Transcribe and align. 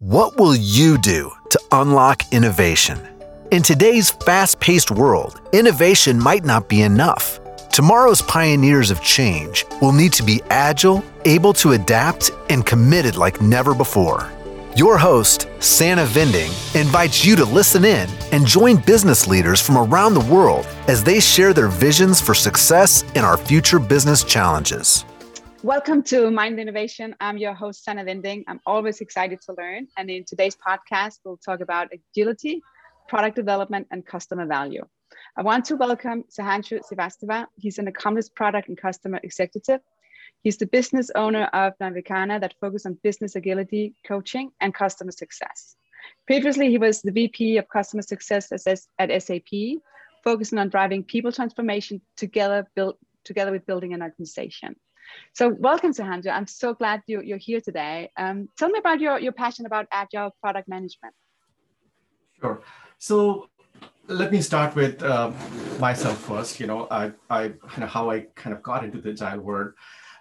What 0.00 0.36
will 0.36 0.54
you 0.54 0.98
do 0.98 1.32
to 1.48 1.60
unlock 1.72 2.22
innovation? 2.30 3.00
In 3.50 3.62
today's 3.62 4.10
fast 4.10 4.60
paced 4.60 4.90
world, 4.90 5.40
innovation 5.54 6.18
might 6.18 6.44
not 6.44 6.68
be 6.68 6.82
enough. 6.82 7.40
Tomorrow's 7.70 8.20
pioneers 8.20 8.90
of 8.90 9.00
change 9.00 9.64
will 9.80 9.92
need 9.92 10.12
to 10.12 10.22
be 10.22 10.42
agile, 10.50 11.02
able 11.24 11.54
to 11.54 11.72
adapt, 11.72 12.30
and 12.50 12.66
committed 12.66 13.16
like 13.16 13.40
never 13.40 13.74
before. 13.74 14.30
Your 14.76 14.98
host, 14.98 15.48
Sana 15.60 16.04
Vinding, 16.04 16.52
invites 16.78 17.24
you 17.24 17.34
to 17.34 17.46
listen 17.46 17.86
in 17.86 18.06
and 18.32 18.46
join 18.46 18.76
business 18.76 19.26
leaders 19.26 19.62
from 19.62 19.78
around 19.78 20.12
the 20.12 20.20
world 20.20 20.66
as 20.88 21.02
they 21.02 21.20
share 21.20 21.54
their 21.54 21.68
visions 21.68 22.20
for 22.20 22.34
success 22.34 23.02
in 23.14 23.24
our 23.24 23.38
future 23.38 23.78
business 23.78 24.22
challenges. 24.24 25.06
Welcome 25.66 26.04
to 26.04 26.30
Mind 26.30 26.60
Innovation. 26.60 27.16
I'm 27.18 27.38
your 27.38 27.52
host, 27.52 27.82
Sana 27.82 28.04
Vinding. 28.04 28.44
I'm 28.46 28.60
always 28.66 29.00
excited 29.00 29.40
to 29.46 29.54
learn. 29.58 29.88
And 29.98 30.08
in 30.08 30.24
today's 30.24 30.56
podcast, 30.56 31.18
we'll 31.24 31.38
talk 31.38 31.58
about 31.58 31.88
agility, 31.92 32.62
product 33.08 33.34
development, 33.34 33.88
and 33.90 34.06
customer 34.06 34.46
value. 34.46 34.84
I 35.36 35.42
want 35.42 35.64
to 35.64 35.74
welcome 35.74 36.22
Sahanshu 36.30 36.82
Srivastava. 36.86 37.46
He's 37.56 37.78
an 37.78 37.88
accomplished 37.88 38.36
product 38.36 38.68
and 38.68 38.78
customer 38.78 39.18
executive. 39.24 39.80
He's 40.44 40.56
the 40.56 40.66
business 40.66 41.10
owner 41.16 41.46
of 41.52 41.72
Navikana 41.82 42.40
that 42.42 42.54
focuses 42.60 42.86
on 42.86 43.00
business 43.02 43.34
agility, 43.34 43.96
coaching, 44.06 44.52
and 44.60 44.72
customer 44.72 45.10
success. 45.10 45.74
Previously, 46.28 46.70
he 46.70 46.78
was 46.78 47.02
the 47.02 47.10
VP 47.10 47.56
of 47.56 47.68
customer 47.68 48.02
success 48.02 48.52
at 48.52 49.22
SAP, 49.22 49.80
focusing 50.22 50.60
on 50.60 50.68
driving 50.68 51.02
people 51.02 51.32
transformation 51.32 52.00
together, 52.16 52.64
together 53.24 53.50
with 53.50 53.66
building 53.66 53.94
an 53.94 54.02
organization. 54.02 54.76
So 55.32 55.48
welcome, 55.48 55.92
Sahanshu. 55.92 56.30
I'm 56.30 56.46
so 56.46 56.74
glad 56.74 57.02
you, 57.06 57.20
you're 57.22 57.38
here 57.38 57.60
today. 57.60 58.10
Um, 58.16 58.48
tell 58.56 58.68
me 58.68 58.78
about 58.78 59.00
your, 59.00 59.18
your 59.18 59.32
passion 59.32 59.66
about 59.66 59.86
agile 59.92 60.34
product 60.40 60.68
management. 60.68 61.14
Sure. 62.40 62.62
So 62.98 63.48
let 64.08 64.32
me 64.32 64.40
start 64.40 64.74
with 64.74 65.02
uh, 65.02 65.30
myself 65.78 66.18
first. 66.18 66.60
You 66.60 66.66
know, 66.66 66.86
I, 66.90 67.12
I 67.28 67.48
kind 67.68 67.84
of 67.84 67.90
how 67.90 68.10
I 68.10 68.26
kind 68.34 68.54
of 68.54 68.62
got 68.62 68.84
into 68.84 69.00
the 69.00 69.10
agile 69.10 69.40
world. 69.40 69.72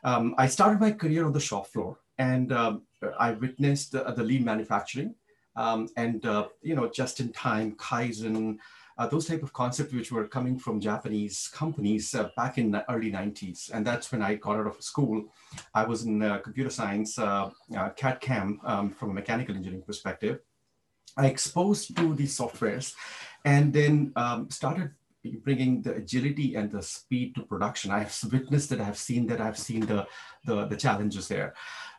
Um, 0.03 0.35
I 0.37 0.47
started 0.47 0.79
my 0.79 0.91
career 0.91 1.25
on 1.25 1.33
the 1.33 1.39
shop 1.39 1.67
floor, 1.67 1.97
and 2.17 2.51
um, 2.53 2.83
I 3.19 3.31
witnessed 3.31 3.91
the, 3.91 4.03
the 4.03 4.23
lean 4.23 4.43
manufacturing, 4.45 5.15
um, 5.55 5.87
and 5.97 6.25
uh, 6.25 6.47
you 6.61 6.75
know, 6.75 6.89
just 6.89 7.19
in 7.19 7.31
time 7.31 7.75
Kaizen, 7.75 8.57
uh, 8.97 9.07
those 9.07 9.27
type 9.27 9.43
of 9.43 9.51
concepts 9.51 9.93
which 9.93 10.11
were 10.11 10.27
coming 10.27 10.57
from 10.57 10.79
Japanese 10.79 11.49
companies 11.53 12.15
uh, 12.15 12.29
back 12.37 12.57
in 12.57 12.71
the 12.71 12.89
early 12.91 13.11
90s. 13.11 13.71
And 13.73 13.85
that's 13.85 14.11
when 14.11 14.21
I 14.21 14.35
got 14.35 14.57
out 14.57 14.67
of 14.67 14.81
school. 14.81 15.25
I 15.73 15.83
was 15.83 16.03
in 16.03 16.21
uh, 16.21 16.37
computer 16.39 16.69
science, 16.69 17.19
uh, 17.19 17.49
uh, 17.77 17.89
CAD 17.89 18.21
CAM 18.21 18.59
um, 18.63 18.89
from 18.91 19.11
a 19.11 19.13
mechanical 19.13 19.55
engineering 19.55 19.83
perspective. 19.85 20.39
I 21.17 21.27
exposed 21.27 21.95
to 21.95 22.13
these 22.13 22.37
softwares 22.37 22.93
and 23.43 23.71
then 23.71 24.11
um, 24.15 24.49
started 24.49 24.91
bringing 25.31 25.81
the 25.81 25.95
agility 25.95 26.55
and 26.55 26.71
the 26.71 26.81
speed 26.81 27.35
to 27.35 27.43
production. 27.43 27.91
I've 27.91 28.17
witnessed 28.31 28.69
that, 28.69 28.81
I've 28.81 28.97
seen 28.97 29.27
that, 29.27 29.41
I've 29.41 29.57
seen 29.57 29.85
the, 29.85 30.07
the, 30.45 30.65
the 30.65 30.75
challenges 30.75 31.27
there. 31.27 31.53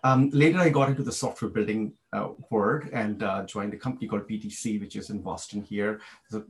Um, 0.04 0.30
later, 0.32 0.58
I 0.58 0.68
got 0.68 0.88
into 0.88 1.02
the 1.02 1.12
software 1.12 1.50
building 1.50 1.92
uh, 2.12 2.28
world 2.50 2.88
and 2.92 3.22
uh, 3.22 3.44
joined 3.44 3.74
a 3.74 3.78
company 3.78 4.06
called 4.06 4.28
PTC, 4.28 4.80
which 4.80 4.96
is 4.96 5.10
in 5.10 5.20
Boston 5.20 5.62
here, 5.62 6.00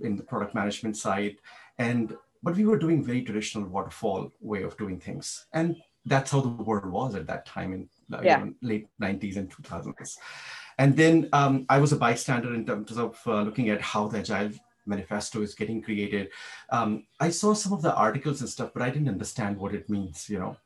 in 0.02 0.16
the 0.16 0.22
product 0.22 0.54
management 0.54 0.96
side. 0.96 1.36
And 1.78 2.16
but 2.42 2.54
we 2.54 2.64
were 2.64 2.78
doing 2.78 3.02
very 3.02 3.22
traditional 3.22 3.66
waterfall 3.66 4.30
way 4.40 4.62
of 4.62 4.76
doing 4.76 5.00
things, 5.00 5.46
and 5.52 5.76
that's 6.04 6.30
how 6.30 6.40
the 6.40 6.48
world 6.48 6.86
was 6.86 7.14
at 7.14 7.26
that 7.26 7.44
time 7.44 7.72
in 7.72 7.88
uh, 8.12 8.20
yeah. 8.22 8.38
you 8.38 8.46
know, 8.46 8.52
late 8.62 8.88
90s 9.02 9.36
and 9.36 9.50
2000s. 9.50 10.16
And 10.78 10.96
then 10.96 11.28
um, 11.32 11.66
I 11.68 11.78
was 11.78 11.92
a 11.92 11.96
bystander 11.96 12.54
in 12.54 12.66
terms 12.66 12.96
of 12.96 13.20
uh, 13.26 13.42
looking 13.42 13.70
at 13.70 13.80
how 13.80 14.06
the 14.08 14.18
agile 14.18 14.50
manifesto 14.86 15.42
is 15.42 15.54
getting 15.54 15.82
created. 15.82 16.30
Um, 16.70 17.06
I 17.20 17.30
saw 17.30 17.54
some 17.54 17.72
of 17.72 17.82
the 17.82 17.94
articles 17.94 18.40
and 18.40 18.48
stuff, 18.48 18.70
but 18.72 18.82
I 18.82 18.90
didn't 18.90 19.08
understand 19.08 19.56
what 19.56 19.74
it 19.74 19.88
means, 19.88 20.28
you 20.28 20.38
know. 20.38 20.56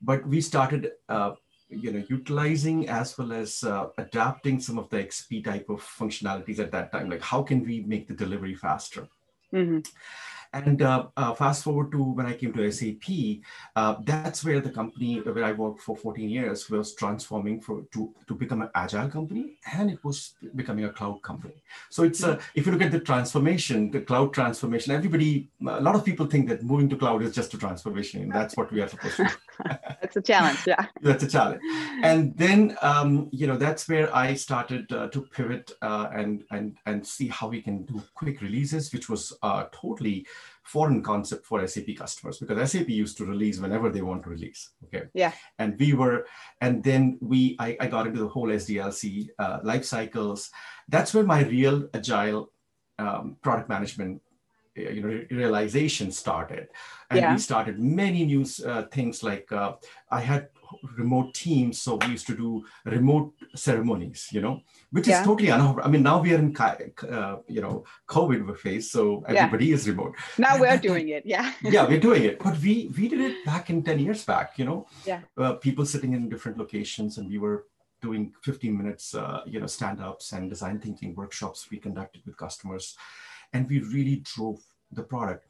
But 0.00 0.26
we 0.26 0.40
started, 0.40 0.92
uh, 1.08 1.32
you 1.68 1.92
know, 1.92 2.04
utilizing 2.08 2.88
as 2.88 3.16
well 3.16 3.32
as 3.32 3.64
uh, 3.64 3.88
adapting 3.98 4.60
some 4.60 4.78
of 4.78 4.88
the 4.90 4.98
XP 4.98 5.44
type 5.44 5.68
of 5.68 5.80
functionalities 5.80 6.58
at 6.58 6.72
that 6.72 6.92
time. 6.92 7.08
Like, 7.08 7.22
how 7.22 7.42
can 7.42 7.64
we 7.64 7.82
make 7.82 8.06
the 8.06 8.14
delivery 8.14 8.54
faster? 8.54 9.08
Mm-hmm. 9.52 9.80
And 10.54 10.82
uh, 10.82 11.06
uh, 11.16 11.34
fast 11.34 11.64
forward 11.64 11.90
to 11.90 12.02
when 12.02 12.26
I 12.26 12.34
came 12.34 12.52
to 12.52 12.70
SAP, 12.70 13.42
uh, 13.74 13.96
that's 14.04 14.44
where 14.44 14.60
the 14.60 14.70
company 14.70 15.16
where 15.16 15.44
I 15.44 15.50
worked 15.50 15.80
for 15.80 15.96
14 15.96 16.28
years 16.28 16.70
was 16.70 16.94
transforming 16.94 17.60
for, 17.60 17.82
to, 17.92 18.14
to 18.28 18.34
become 18.36 18.62
an 18.62 18.70
agile 18.76 19.08
company, 19.08 19.58
and 19.72 19.90
it 19.90 19.98
was 20.04 20.34
becoming 20.54 20.84
a 20.84 20.92
cloud 20.92 21.20
company. 21.22 21.60
So 21.90 22.04
it's 22.04 22.22
uh, 22.22 22.40
if 22.54 22.66
you 22.66 22.72
look 22.72 22.82
at 22.82 22.92
the 22.92 23.00
transformation, 23.00 23.90
the 23.90 24.02
cloud 24.02 24.32
transformation, 24.32 24.92
everybody, 24.92 25.50
a 25.66 25.80
lot 25.80 25.96
of 25.96 26.04
people 26.04 26.26
think 26.26 26.48
that 26.50 26.62
moving 26.62 26.88
to 26.90 26.96
cloud 26.96 27.22
is 27.24 27.34
just 27.34 27.52
a 27.54 27.58
transformation, 27.58 28.22
and 28.22 28.30
that's 28.30 28.56
what 28.56 28.70
we 28.70 28.80
are 28.80 28.86
supposed 28.88 29.16
to 29.16 29.24
do. 29.24 29.30
that's 30.00 30.16
a 30.16 30.22
challenge, 30.22 30.60
yeah. 30.68 30.86
that's 31.02 31.24
a 31.24 31.28
challenge. 31.28 31.62
And 32.04 32.36
then 32.36 32.76
um, 32.80 33.28
you 33.32 33.48
know 33.48 33.56
that's 33.56 33.88
where 33.88 34.14
I 34.14 34.34
started 34.34 34.92
uh, 34.92 35.08
to 35.08 35.22
pivot 35.22 35.72
uh, 35.82 36.10
and 36.14 36.44
and 36.52 36.76
and 36.86 37.04
see 37.04 37.26
how 37.26 37.48
we 37.48 37.60
can 37.60 37.82
do 37.82 38.00
quick 38.14 38.40
releases, 38.40 38.92
which 38.92 39.08
was 39.08 39.32
totally 39.72 40.28
foreign 40.64 41.02
concept 41.02 41.46
for 41.46 41.64
SAP 41.66 41.96
customers 41.96 42.38
because 42.38 42.72
SAP 42.72 42.88
used 42.88 43.16
to 43.18 43.24
release 43.24 43.60
whenever 43.60 43.90
they 43.90 44.02
want 44.02 44.22
to 44.24 44.30
release. 44.30 44.70
Okay. 44.84 45.04
Yeah. 45.14 45.32
And 45.58 45.78
we 45.78 45.92
were, 45.92 46.26
and 46.60 46.82
then 46.82 47.18
we, 47.20 47.56
I, 47.58 47.76
I 47.80 47.86
got 47.86 48.06
into 48.06 48.20
the 48.20 48.28
whole 48.28 48.48
SDLC 48.48 49.28
uh, 49.38 49.58
life 49.62 49.84
cycles. 49.84 50.50
That's 50.88 51.14
where 51.14 51.24
my 51.24 51.44
real 51.44 51.88
agile 51.94 52.50
um, 52.98 53.36
product 53.42 53.68
management 53.68 54.22
uh, 54.76 54.90
you 54.90 55.02
know 55.02 55.24
realization 55.30 56.10
started 56.10 56.66
and 57.10 57.20
yeah. 57.20 57.32
we 57.32 57.38
started 57.38 57.78
many 57.78 58.24
new 58.24 58.44
uh, 58.66 58.82
things 58.90 59.22
like 59.22 59.50
uh, 59.52 59.72
i 60.10 60.20
had 60.20 60.48
remote 60.96 61.32
teams 61.32 61.80
so 61.80 61.94
we 61.96 62.08
used 62.08 62.26
to 62.26 62.36
do 62.36 62.64
remote 62.84 63.32
ceremonies 63.54 64.28
you 64.32 64.40
know 64.40 64.60
which 64.94 65.08
yeah. 65.08 65.20
is 65.20 65.26
totally 65.26 65.50
unheard 65.56 65.82
i 65.86 65.88
mean 65.88 66.02
now 66.02 66.18
we 66.24 66.32
are 66.34 66.38
in 66.38 66.54
uh, 66.60 67.36
you 67.56 67.60
know 67.64 67.84
covid 68.14 68.58
phase 68.64 68.90
so 68.96 69.02
everybody 69.28 69.66
yeah. 69.66 69.74
is 69.74 69.88
remote 69.88 70.14
now 70.38 70.58
we're 70.62 70.82
doing 70.88 71.08
it 71.16 71.24
yeah 71.26 71.52
yeah 71.62 71.84
we're 71.90 72.04
doing 72.08 72.24
it 72.30 72.38
but 72.46 72.58
we 72.64 72.74
we 72.96 73.08
did 73.08 73.20
it 73.28 73.44
back 73.44 73.70
in 73.70 73.82
10 73.82 73.98
years 73.98 74.24
back 74.24 74.58
you 74.58 74.64
know 74.64 74.86
yeah 75.04 75.20
uh, 75.38 75.54
people 75.66 75.84
sitting 75.94 76.12
in 76.14 76.28
different 76.28 76.58
locations 76.64 77.18
and 77.18 77.28
we 77.28 77.38
were 77.38 77.66
doing 78.00 78.32
15 78.42 78.76
minutes 78.80 79.14
uh, 79.14 79.40
you 79.46 79.58
know 79.60 79.66
stand-ups 79.66 80.32
and 80.32 80.50
design 80.50 80.78
thinking 80.78 81.14
workshops 81.14 81.68
we 81.70 81.78
conducted 81.78 82.22
with 82.26 82.36
customers 82.36 82.96
and 83.54 83.68
we 83.68 83.78
really 83.80 84.16
drove 84.16 84.60
the 84.92 85.02
product. 85.02 85.46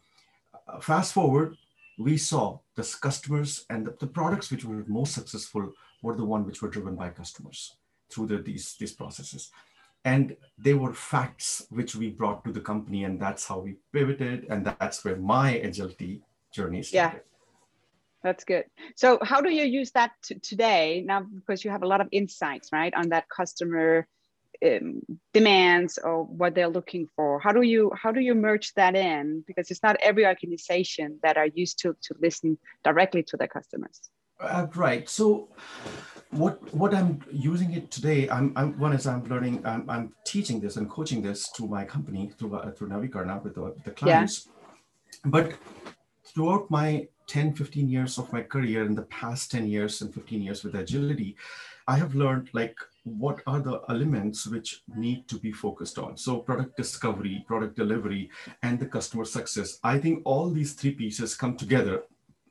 Uh, 0.68 0.78
fast 0.78 1.12
forward, 1.12 1.56
we 1.98 2.16
saw 2.16 2.58
the 2.76 2.96
customers 3.00 3.64
and 3.70 3.86
the, 3.86 3.96
the, 4.00 4.06
products 4.06 4.50
which 4.50 4.64
were 4.64 4.84
most 4.86 5.14
successful 5.14 5.72
were 6.02 6.16
the 6.16 6.24
one 6.24 6.44
which 6.44 6.60
were 6.60 6.68
driven 6.68 6.94
by 6.96 7.08
customers 7.08 7.76
through 8.10 8.26
the, 8.26 8.38
these, 8.38 8.76
these 8.78 8.92
processes. 8.92 9.50
And 10.04 10.36
they 10.58 10.74
were 10.74 10.92
facts 10.92 11.66
which 11.70 11.96
we 11.96 12.10
brought 12.10 12.44
to 12.44 12.52
the 12.52 12.60
company, 12.60 13.04
and 13.04 13.18
that's 13.18 13.46
how 13.46 13.60
we 13.60 13.76
pivoted, 13.92 14.46
and 14.50 14.66
that's 14.66 15.02
where 15.04 15.16
my 15.16 15.52
agility 15.52 16.22
journey 16.52 16.82
started. 16.82 17.16
Yeah. 17.16 17.20
That's 18.22 18.44
good. 18.44 18.64
So, 18.96 19.18
how 19.22 19.40
do 19.40 19.50
you 19.50 19.64
use 19.64 19.90
that 19.92 20.12
today 20.42 21.04
now? 21.06 21.22
Because 21.22 21.64
you 21.64 21.70
have 21.70 21.82
a 21.82 21.86
lot 21.86 22.00
of 22.00 22.08
insights, 22.10 22.70
right, 22.72 22.92
on 22.94 23.10
that 23.10 23.28
customer 23.28 24.06
um, 24.64 25.02
demands 25.32 25.98
or 26.02 26.24
what 26.24 26.54
they're 26.54 26.68
looking 26.68 27.08
for 27.16 27.40
how 27.40 27.52
do 27.52 27.62
you 27.62 27.90
how 28.00 28.12
do 28.12 28.20
you 28.20 28.34
merge 28.34 28.72
that 28.74 28.94
in 28.94 29.42
because 29.46 29.70
it's 29.70 29.82
not 29.82 29.96
every 30.00 30.24
organization 30.26 31.18
that 31.22 31.36
are 31.36 31.48
used 31.48 31.78
to 31.80 31.96
to 32.02 32.14
listen 32.20 32.56
directly 32.84 33.22
to 33.22 33.36
their 33.36 33.48
customers 33.48 34.10
uh, 34.40 34.66
right 34.74 35.08
so 35.08 35.48
what 36.34 36.74
what 36.74 36.92
i'm 36.94 37.20
using 37.30 37.72
it 37.72 37.90
today 37.90 38.28
i'm, 38.28 38.52
I'm 38.56 38.78
one 38.78 38.92
is 38.92 39.06
i'm 39.06 39.24
learning 39.24 39.62
I'm, 39.64 39.88
I'm 39.88 40.12
teaching 40.24 40.60
this 40.60 40.76
and 40.76 40.90
coaching 40.90 41.22
this 41.22 41.50
to 41.52 41.66
my 41.66 41.84
company 41.84 42.32
through 42.36 42.56
uh, 42.56 42.72
through 42.72 42.88
navikarna 42.88 43.42
with 43.42 43.54
the, 43.54 43.74
the 43.84 43.92
clients 43.92 44.48
yeah. 44.48 45.30
but 45.30 45.52
throughout 46.24 46.70
my 46.70 47.06
10 47.28 47.54
15 47.54 47.88
years 47.88 48.18
of 48.18 48.32
my 48.32 48.42
career 48.42 48.84
in 48.84 48.94
the 48.94 49.02
past 49.02 49.52
10 49.52 49.68
years 49.68 50.02
and 50.02 50.12
15 50.12 50.42
years 50.42 50.64
with 50.64 50.74
agility 50.74 51.36
i 51.86 51.96
have 51.96 52.14
learned 52.14 52.50
like 52.52 52.76
what 53.04 53.40
are 53.46 53.60
the 53.60 53.80
elements 53.88 54.46
which 54.46 54.82
need 54.96 55.28
to 55.28 55.38
be 55.38 55.52
focused 55.52 55.98
on 55.98 56.16
so 56.16 56.38
product 56.38 56.76
discovery 56.76 57.44
product 57.46 57.76
delivery 57.76 58.28
and 58.62 58.80
the 58.80 58.86
customer 58.86 59.24
success 59.24 59.78
i 59.84 59.98
think 59.98 60.20
all 60.24 60.50
these 60.50 60.72
three 60.72 60.92
pieces 60.92 61.34
come 61.36 61.56
together 61.56 62.02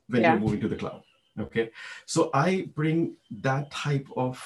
when 0.08 0.22
yeah. 0.22 0.32
you're 0.32 0.40
moving 0.40 0.62
to 0.62 0.70
the 0.70 0.76
cloud 0.76 1.04
okay? 1.40 1.72
So 2.06 2.30
i 2.34 2.68
bring 2.76 3.16
that 3.42 3.72
type 3.72 4.08
of 4.16 4.42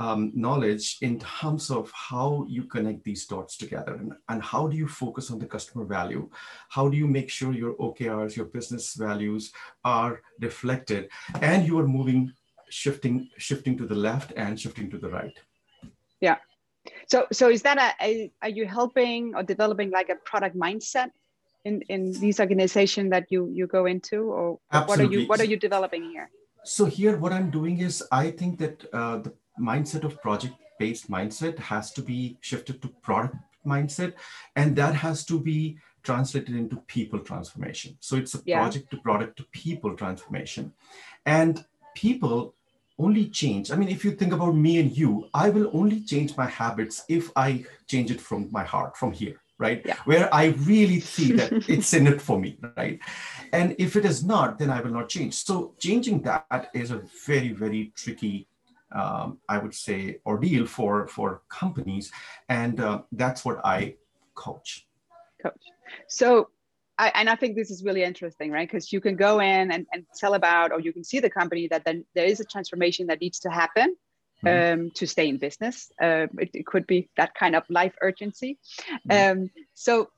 um, 0.00 0.32
knowledge 0.34 0.96
in 1.02 1.20
terms 1.20 1.70
of 1.70 1.92
how 1.92 2.46
you 2.48 2.64
connect 2.64 3.04
these 3.04 3.26
dots 3.26 3.58
together 3.58 3.94
and, 3.96 4.14
and 4.30 4.42
how 4.42 4.66
do 4.66 4.74
you 4.74 4.88
focus 4.88 5.30
on 5.30 5.38
the 5.38 5.44
customer 5.44 5.84
value? 5.84 6.30
How 6.70 6.88
do 6.88 6.96
you 6.96 7.06
make 7.06 7.28
sure 7.28 7.52
your 7.52 7.74
okrs 7.74 8.34
your 8.34 8.46
business 8.46 8.94
values 8.94 9.52
are 9.84 10.22
reflected 10.40 11.10
and 11.42 11.66
you 11.66 11.78
are 11.78 11.86
moving 11.86 12.32
shifting 12.70 13.28
shifting 13.36 13.76
to 13.76 13.86
the 13.86 13.94
left 13.94 14.32
and 14.36 14.58
shifting 14.58 14.90
to 14.90 14.96
the 14.96 15.10
right? 15.10 15.38
Yeah. 16.20 16.38
So, 17.08 17.26
so 17.30 17.50
is 17.50 17.60
that 17.62 17.78
a, 17.78 18.04
a 18.06 18.32
are 18.40 18.48
you 18.48 18.66
helping 18.66 19.34
or 19.34 19.42
developing 19.42 19.90
like 19.90 20.08
a 20.08 20.16
product 20.24 20.56
mindset 20.56 21.10
in 21.64 21.82
in 21.82 22.12
these 22.20 22.40
organizations 22.40 23.10
that 23.10 23.26
you 23.30 23.48
you 23.52 23.66
go 23.66 23.86
into, 23.86 24.22
or 24.32 24.58
Absolutely. 24.72 24.88
what 24.88 25.00
are 25.00 25.20
you 25.20 25.28
what 25.28 25.40
are 25.40 25.44
you 25.44 25.56
developing 25.56 26.04
here? 26.10 26.30
So 26.64 26.84
here, 26.84 27.16
what 27.16 27.32
I'm 27.32 27.50
doing 27.50 27.80
is 27.80 28.02
I 28.12 28.30
think 28.30 28.58
that 28.58 28.84
uh, 28.92 29.18
the 29.18 29.32
mindset 29.58 30.04
of 30.04 30.20
project-based 30.20 31.10
mindset 31.10 31.58
has 31.58 31.92
to 31.92 32.02
be 32.02 32.36
shifted 32.40 32.82
to 32.82 32.88
product 33.02 33.36
mindset, 33.66 34.14
and 34.56 34.76
that 34.76 34.94
has 34.94 35.24
to 35.26 35.40
be 35.40 35.78
translated 36.02 36.54
into 36.56 36.76
people 36.86 37.18
transformation. 37.18 37.96
So 38.00 38.16
it's 38.16 38.34
a 38.34 38.42
Yeah. 38.44 38.58
project 38.58 38.90
to 38.90 38.96
product 38.98 39.36
to 39.38 39.44
people 39.52 39.96
transformation, 39.96 40.72
and 41.26 41.64
people 41.94 42.54
only 42.98 43.28
change. 43.28 43.70
I 43.70 43.76
mean, 43.76 43.88
if 43.88 44.04
you 44.04 44.12
think 44.12 44.32
about 44.32 44.54
me 44.54 44.78
and 44.78 44.94
you, 44.96 45.28
I 45.32 45.48
will 45.48 45.70
only 45.72 46.00
change 46.02 46.36
my 46.36 46.46
habits 46.46 47.02
if 47.08 47.30
I 47.34 47.64
change 47.86 48.10
it 48.10 48.20
from 48.20 48.48
my 48.50 48.64
heart, 48.64 48.96
from 48.96 49.12
here, 49.12 49.40
right? 49.60 49.82
Yeah. 49.84 49.96
Where 50.06 50.34
I 50.34 50.46
really 50.66 50.98
see 50.98 51.32
that 51.32 51.52
it's 51.68 51.92
in 51.92 52.06
it 52.06 52.20
for 52.20 52.40
me, 52.40 52.58
right? 52.76 52.98
And 53.52 53.76
if 53.78 53.94
it 53.94 54.04
is 54.04 54.24
not, 54.24 54.58
then 54.58 54.70
I 54.70 54.80
will 54.80 54.90
not 54.90 55.08
change. 55.08 55.34
So 55.34 55.74
changing 55.78 56.22
that 56.22 56.70
is 56.74 56.90
a 56.90 57.02
very, 57.26 57.52
very 57.52 57.92
tricky, 57.94 58.48
um, 58.90 59.38
I 59.48 59.58
would 59.58 59.74
say, 59.74 60.18
ordeal 60.26 60.66
for 60.66 61.06
for 61.06 61.42
companies, 61.48 62.10
and 62.48 62.80
uh, 62.80 63.02
that's 63.12 63.44
what 63.44 63.64
I 63.64 63.94
coach. 64.34 64.88
coach. 65.42 65.64
So, 66.08 66.48
I, 66.98 67.12
and 67.14 67.28
I 67.28 67.36
think 67.36 67.56
this 67.56 67.70
is 67.70 67.84
really 67.84 68.02
interesting, 68.02 68.50
right? 68.50 68.68
Because 68.68 68.92
you 68.92 69.00
can 69.00 69.16
go 69.16 69.40
in 69.40 69.70
and, 69.70 69.86
and 69.92 70.04
tell 70.18 70.34
about, 70.34 70.72
or 70.72 70.80
you 70.80 70.92
can 70.92 71.04
see 71.04 71.20
the 71.20 71.30
company 71.30 71.68
that 71.68 71.84
then 71.84 72.04
there 72.14 72.26
is 72.26 72.40
a 72.40 72.44
transformation 72.44 73.06
that 73.08 73.20
needs 73.20 73.38
to 73.40 73.50
happen 73.50 73.96
um, 74.46 74.90
to 74.92 75.06
stay 75.06 75.28
in 75.28 75.38
business. 75.38 75.90
Uh, 76.00 76.26
it, 76.38 76.50
it 76.54 76.66
could 76.66 76.86
be 76.86 77.08
that 77.16 77.34
kind 77.34 77.54
of 77.54 77.64
life 77.68 77.94
urgency. 78.00 78.58
Um, 79.08 79.50
so, 79.74 80.10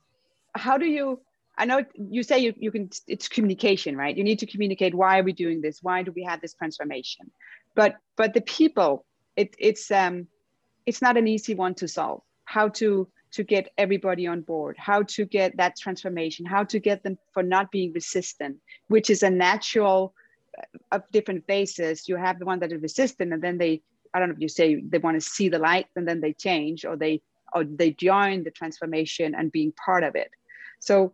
how 0.55 0.77
do 0.77 0.85
you? 0.85 1.19
I 1.57 1.65
know 1.65 1.83
you 1.95 2.23
say 2.23 2.39
you, 2.39 2.53
you 2.57 2.71
can. 2.71 2.89
It's 3.07 3.27
communication, 3.27 3.95
right? 3.95 4.15
You 4.15 4.23
need 4.23 4.39
to 4.39 4.45
communicate. 4.45 4.95
Why 4.95 5.19
are 5.19 5.23
we 5.23 5.33
doing 5.33 5.61
this? 5.61 5.79
Why 5.81 6.03
do 6.03 6.11
we 6.11 6.23
have 6.23 6.41
this 6.41 6.53
transformation? 6.53 7.31
But 7.75 7.97
but 8.15 8.33
the 8.33 8.41
people, 8.41 9.05
it, 9.35 9.55
it's 9.59 9.91
um, 9.91 10.27
it's 10.85 11.01
not 11.01 11.17
an 11.17 11.27
easy 11.27 11.55
one 11.55 11.75
to 11.75 11.87
solve. 11.87 12.21
How 12.45 12.69
to 12.69 13.07
to 13.33 13.43
get 13.43 13.69
everybody 13.77 14.27
on 14.27 14.41
board, 14.41 14.75
how 14.77 15.01
to 15.01 15.25
get 15.25 15.57
that 15.57 15.75
transformation, 15.75 16.45
how 16.45 16.63
to 16.63 16.79
get 16.79 17.01
them 17.03 17.17
for 17.33 17.41
not 17.41 17.71
being 17.71 17.91
resistant, 17.91 18.57
which 18.87 19.09
is 19.09 19.23
a 19.23 19.29
natural 19.29 20.13
uh, 20.57 20.95
of 20.95 21.01
different 21.11 21.45
phases. 21.47 22.07
You 22.07 22.15
have 22.15 22.37
the 22.37 22.45
one 22.45 22.59
that 22.59 22.71
is 22.71 22.81
resistant, 22.81 23.33
and 23.33 23.41
then 23.41 23.57
they, 23.57 23.81
I 24.13 24.19
don't 24.19 24.29
know 24.29 24.35
if 24.35 24.41
you 24.41 24.49
say 24.49 24.81
they 24.81 24.99
want 24.99 25.15
to 25.15 25.21
see 25.21 25.49
the 25.49 25.59
light, 25.59 25.87
and 25.95 26.07
then 26.07 26.21
they 26.21 26.33
change, 26.33 26.85
or 26.85 26.95
they 26.95 27.21
or 27.53 27.63
they 27.63 27.91
join 27.91 28.43
the 28.43 28.51
transformation 28.51 29.35
and 29.35 29.51
being 29.51 29.73
part 29.85 30.03
of 30.03 30.15
it. 30.15 30.31
So 30.79 31.13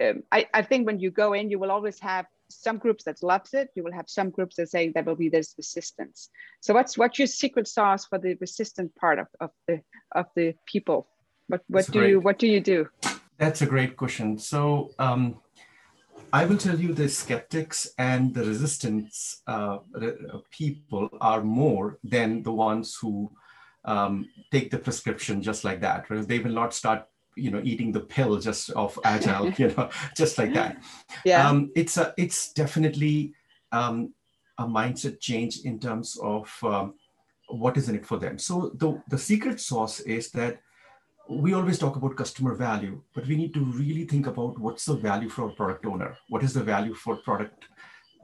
um, 0.00 0.22
I, 0.30 0.46
I 0.54 0.62
think 0.62 0.86
when 0.86 1.00
you 1.00 1.10
go 1.10 1.32
in, 1.32 1.50
you 1.50 1.58
will 1.58 1.70
always 1.70 1.98
have 2.00 2.26
some 2.50 2.78
groups 2.78 3.04
that 3.04 3.22
loves 3.22 3.54
it. 3.54 3.68
You 3.74 3.84
will 3.84 3.92
have 3.92 4.08
some 4.08 4.30
groups 4.30 4.56
that 4.56 4.70
say 4.70 4.90
there 4.90 5.02
will 5.02 5.16
be 5.16 5.28
this 5.28 5.54
resistance. 5.56 6.30
So 6.60 6.74
what's 6.74 6.96
what's 6.96 7.18
your 7.18 7.26
secret 7.26 7.68
sauce 7.68 8.06
for 8.06 8.18
the 8.18 8.36
resistant 8.40 8.94
part 8.96 9.18
of, 9.18 9.26
of 9.40 9.50
the 9.66 9.80
of 10.14 10.26
the 10.34 10.54
people? 10.66 11.08
What 11.48 11.62
what 11.68 11.80
That's 11.80 11.90
do 11.90 11.98
great. 11.98 12.10
you 12.10 12.20
what 12.20 12.38
do 12.38 12.46
you 12.46 12.60
do? 12.60 12.88
That's 13.38 13.62
a 13.62 13.66
great 13.66 13.96
question. 13.96 14.38
So 14.38 14.90
um, 14.98 15.36
I 16.32 16.44
will 16.44 16.58
tell 16.58 16.78
you 16.78 16.92
the 16.92 17.08
skeptics 17.08 17.90
and 17.98 18.34
the 18.34 18.44
resistance 18.44 19.42
uh, 19.46 19.78
uh, 20.00 20.10
people 20.50 21.08
are 21.20 21.42
more 21.42 21.98
than 22.04 22.42
the 22.42 22.52
ones 22.52 22.96
who 23.00 23.30
um, 23.84 24.28
take 24.52 24.70
the 24.70 24.78
prescription 24.78 25.42
just 25.42 25.64
like 25.64 25.80
that. 25.80 26.06
They 26.10 26.38
will 26.38 26.52
not 26.52 26.74
start, 26.74 27.06
you 27.36 27.50
know, 27.50 27.62
eating 27.64 27.92
the 27.92 28.00
pill 28.00 28.38
just 28.38 28.70
of 28.70 28.98
agile, 29.04 29.50
you 29.56 29.68
know, 29.68 29.88
just 30.16 30.36
like 30.38 30.52
that. 30.54 30.82
Yeah. 31.24 31.48
Um, 31.48 31.70
it's 31.74 31.96
a, 31.96 32.12
it's 32.18 32.52
definitely 32.52 33.32
um, 33.72 34.12
a 34.58 34.64
mindset 34.64 35.20
change 35.20 35.60
in 35.64 35.78
terms 35.78 36.18
of 36.22 36.52
um, 36.62 36.94
what 37.48 37.76
is 37.76 37.88
in 37.88 37.94
it 37.94 38.04
for 38.04 38.18
them. 38.18 38.38
So 38.38 38.72
the 38.74 39.00
the 39.08 39.18
secret 39.18 39.60
sauce 39.60 40.00
is 40.00 40.30
that 40.32 40.60
we 41.28 41.52
always 41.52 41.78
talk 41.78 41.96
about 41.96 42.16
customer 42.16 42.54
value, 42.54 43.02
but 43.14 43.26
we 43.26 43.36
need 43.36 43.52
to 43.54 43.60
really 43.60 44.04
think 44.04 44.26
about 44.26 44.58
what's 44.58 44.86
the 44.86 44.94
value 44.94 45.28
for 45.28 45.48
a 45.48 45.52
product 45.52 45.84
owner, 45.84 46.16
what 46.28 46.42
is 46.42 46.54
the 46.54 46.62
value 46.62 46.94
for 46.94 47.16
product 47.16 47.66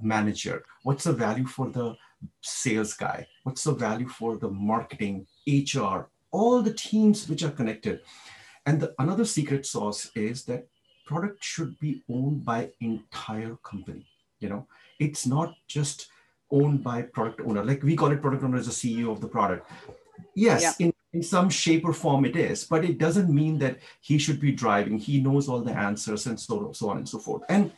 manager, 0.01 0.65
what's 0.83 1.05
the 1.05 1.12
value 1.12 1.47
for 1.47 1.69
the 1.71 1.95
sales 2.41 2.95
guy, 2.95 3.27
what's 3.43 3.65
the 3.65 3.75
value 3.75 4.09
for 4.09 4.39
the 4.39 4.49
marketing, 4.49 5.27
HR, 5.47 6.09
all 6.31 6.62
the 6.62 6.73
teams 6.73 7.29
which 7.29 7.43
are 7.43 7.51
connected. 7.51 8.01
And 8.65 8.81
the, 8.81 8.95
another 8.99 9.27
secret 9.27 9.67
sauce 9.67 10.11
is 10.15 10.45
that 10.47 10.67
product 11.07 11.45
should 11.45 11.79
be 11.79 12.03
owned 12.09 12.45
by 12.45 12.71
entire 12.81 13.57
company. 13.57 14.07
You 14.41 14.49
know, 14.49 14.67
it's 14.99 15.27
not 15.27 15.55
just 15.69 16.09
owned 16.50 16.83
by 16.83 17.03
product 17.03 17.43
owner. 17.43 17.62
Like 17.62 17.83
we 17.83 17.97
call 17.97 18.12
it 18.12 18.23
product 18.23 18.45
owner 18.45 18.57
as 18.57 18.67
the 18.67 18.73
CEO 18.73 19.12
of 19.12 19.21
the 19.21 19.29
product. 19.29 19.71
Yes, 20.35 20.62
Yeah. 20.62 20.87
in, 20.87 20.95
in 21.14 21.22
some 21.22 21.49
shape 21.49 21.84
or 21.84 21.93
form 21.93 22.25
it 22.25 22.37
is, 22.37 22.64
but 22.64 22.84
it 22.84 22.99
doesn't 22.99 23.31
mean 23.32 23.58
that 23.61 23.78
he 24.00 24.19
should 24.19 24.40
be 24.40 24.52
driving. 24.52 24.99
He 24.99 25.20
knows 25.20 25.49
all 25.49 25.61
the 25.61 25.72
answers 25.72 26.26
and 26.26 26.38
so, 26.38 26.72
so 26.72 26.90
on 26.90 26.96
and 26.99 27.08
so 27.08 27.19
forth. 27.19 27.43
And 27.49 27.72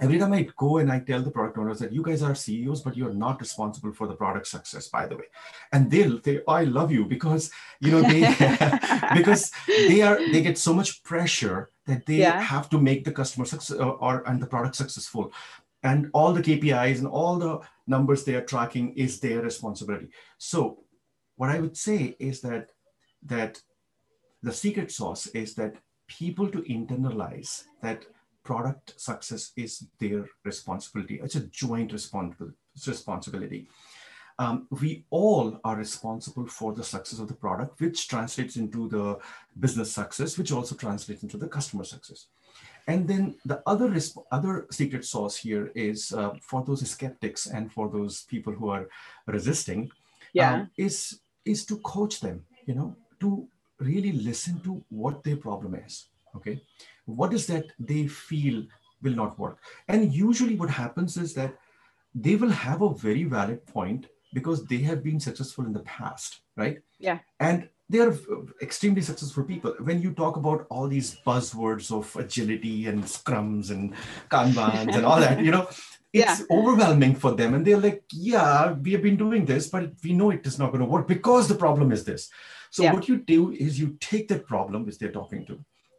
every 0.00 0.18
time 0.18 0.32
I 0.32 0.46
go 0.56 0.78
and 0.78 0.90
I 0.92 0.98
tell 1.00 1.22
the 1.22 1.30
product 1.30 1.58
owners 1.58 1.78
that 1.78 1.92
you 1.92 2.02
guys 2.02 2.22
are 2.22 2.34
CEOs, 2.34 2.82
but 2.82 2.96
you're 2.96 3.14
not 3.14 3.40
responsible 3.40 3.92
for 3.92 4.06
the 4.06 4.14
product 4.14 4.46
success, 4.48 4.88
by 4.88 5.06
the 5.06 5.16
way. 5.16 5.24
And 5.72 5.90
they'll 5.90 6.18
they 6.20 6.40
oh, 6.46 6.52
I 6.52 6.64
love 6.64 6.90
you 6.92 7.04
because 7.06 7.50
you 7.80 7.90
know 7.92 8.02
they 8.02 8.20
because 9.14 9.50
they 9.66 10.02
are 10.02 10.18
they 10.32 10.42
get 10.42 10.58
so 10.58 10.74
much 10.74 11.02
pressure 11.04 11.70
that 11.86 12.04
they 12.06 12.16
Yeah. 12.16 12.40
have 12.40 12.68
to 12.70 12.78
make 12.78 13.04
the 13.04 13.12
customer 13.12 13.46
success 13.46 13.76
or, 13.78 13.92
or 14.04 14.14
and 14.28 14.40
the 14.42 14.46
product 14.46 14.76
successful. 14.76 15.32
And 15.84 16.10
all 16.12 16.32
the 16.32 16.42
KPIs 16.42 16.98
and 16.98 17.08
all 17.08 17.38
the 17.38 17.60
numbers 17.88 18.24
they 18.24 18.36
are 18.36 18.44
tracking 18.54 18.92
is 18.94 19.18
their 19.20 19.40
responsibility. 19.42 20.08
So 20.38 20.84
what 21.36 21.50
I 21.50 21.60
would 21.60 21.76
say 21.76 22.16
is 22.18 22.40
that 22.42 22.70
that 23.24 23.60
the 24.42 24.52
secret 24.52 24.90
sauce 24.90 25.26
is 25.28 25.54
that 25.54 25.76
people 26.08 26.48
to 26.50 26.62
internalize 26.62 27.64
that 27.80 28.04
product 28.44 29.00
success 29.00 29.52
is 29.56 29.86
their 30.00 30.28
responsibility. 30.44 31.20
It's 31.22 31.36
a 31.36 31.46
joint 31.46 31.92
responsibility. 31.92 32.56
responsibility. 32.86 33.68
Um, 34.38 34.66
we 34.70 35.04
all 35.10 35.60
are 35.62 35.76
responsible 35.76 36.48
for 36.48 36.72
the 36.72 36.82
success 36.82 37.20
of 37.20 37.28
the 37.28 37.34
product, 37.34 37.80
which 37.80 38.08
translates 38.08 38.56
into 38.56 38.88
the 38.88 39.18
business 39.60 39.92
success, 39.92 40.38
which 40.38 40.52
also 40.52 40.74
translates 40.74 41.22
into 41.22 41.36
the 41.36 41.46
customer 41.46 41.84
success. 41.84 42.26
And 42.88 43.06
then 43.06 43.36
the 43.44 43.62
other 43.66 43.94
other 44.32 44.66
secret 44.70 45.04
sauce 45.04 45.36
here 45.36 45.70
is 45.74 46.12
uh, 46.12 46.32
for 46.40 46.64
those 46.64 46.88
skeptics 46.88 47.46
and 47.46 47.70
for 47.70 47.88
those 47.88 48.22
people 48.24 48.52
who 48.52 48.70
are 48.70 48.88
resisting, 49.26 49.90
yeah. 50.32 50.54
um, 50.54 50.70
is 50.76 51.20
is 51.44 51.64
to 51.66 51.78
coach 51.78 52.20
them 52.20 52.44
you 52.66 52.74
know 52.74 52.94
to 53.20 53.48
really 53.78 54.12
listen 54.12 54.60
to 54.60 54.82
what 54.90 55.22
their 55.22 55.36
problem 55.36 55.74
is 55.74 56.06
okay? 56.36 56.60
What 57.04 57.32
is 57.34 57.46
that 57.46 57.66
they 57.78 58.06
feel 58.06 58.64
will 59.02 59.14
not 59.14 59.38
work? 59.38 59.58
And 59.88 60.12
usually 60.12 60.54
what 60.54 60.70
happens 60.70 61.16
is 61.16 61.34
that 61.34 61.54
they 62.14 62.36
will 62.36 62.50
have 62.50 62.82
a 62.82 62.94
very 62.94 63.24
valid 63.24 63.66
point 63.66 64.06
because 64.32 64.64
they 64.66 64.78
have 64.78 65.02
been 65.02 65.20
successful 65.20 65.66
in 65.66 65.72
the 65.72 65.80
past 65.80 66.40
right? 66.56 66.78
Yeah. 66.98 67.18
and 67.40 67.68
they 67.88 67.98
are 67.98 68.16
extremely 68.62 69.02
successful 69.02 69.44
people. 69.44 69.74
When 69.80 70.00
you 70.00 70.12
talk 70.12 70.36
about 70.36 70.66
all 70.70 70.88
these 70.88 71.18
buzzwords 71.26 71.92
of 71.92 72.14
agility 72.16 72.86
and 72.86 73.04
scrums 73.04 73.70
and 73.70 73.92
kanbans 74.30 74.94
and 74.94 75.04
all 75.04 75.20
that 75.20 75.40
you 75.44 75.50
know 75.50 75.68
it's 76.12 76.42
overwhelming 76.50 77.14
for 77.14 77.32
them 77.32 77.54
and 77.54 77.66
they're 77.66 77.78
like 77.80 78.02
yeah 78.12 78.72
we 78.72 78.92
have 78.92 79.02
been 79.02 79.16
doing 79.16 79.44
this 79.46 79.68
but 79.68 79.90
we 80.04 80.12
know 80.12 80.30
it 80.30 80.46
is 80.46 80.58
not 80.58 80.70
going 80.72 80.80
to 80.84 80.90
work 80.94 81.08
because 81.08 81.48
the 81.48 81.54
problem 81.54 81.90
is 81.92 82.04
this 82.04 82.30
so 82.70 82.82
Yeah. 82.82 82.92
what 82.92 83.08
you 83.08 83.16
do 83.18 83.52
is 83.52 83.78
you 83.80 83.96
take 84.00 84.28
that 84.28 84.46
problem 84.46 84.84
which 84.84 84.98
they're 84.98 85.12
talking 85.20 85.46
to 85.46 85.58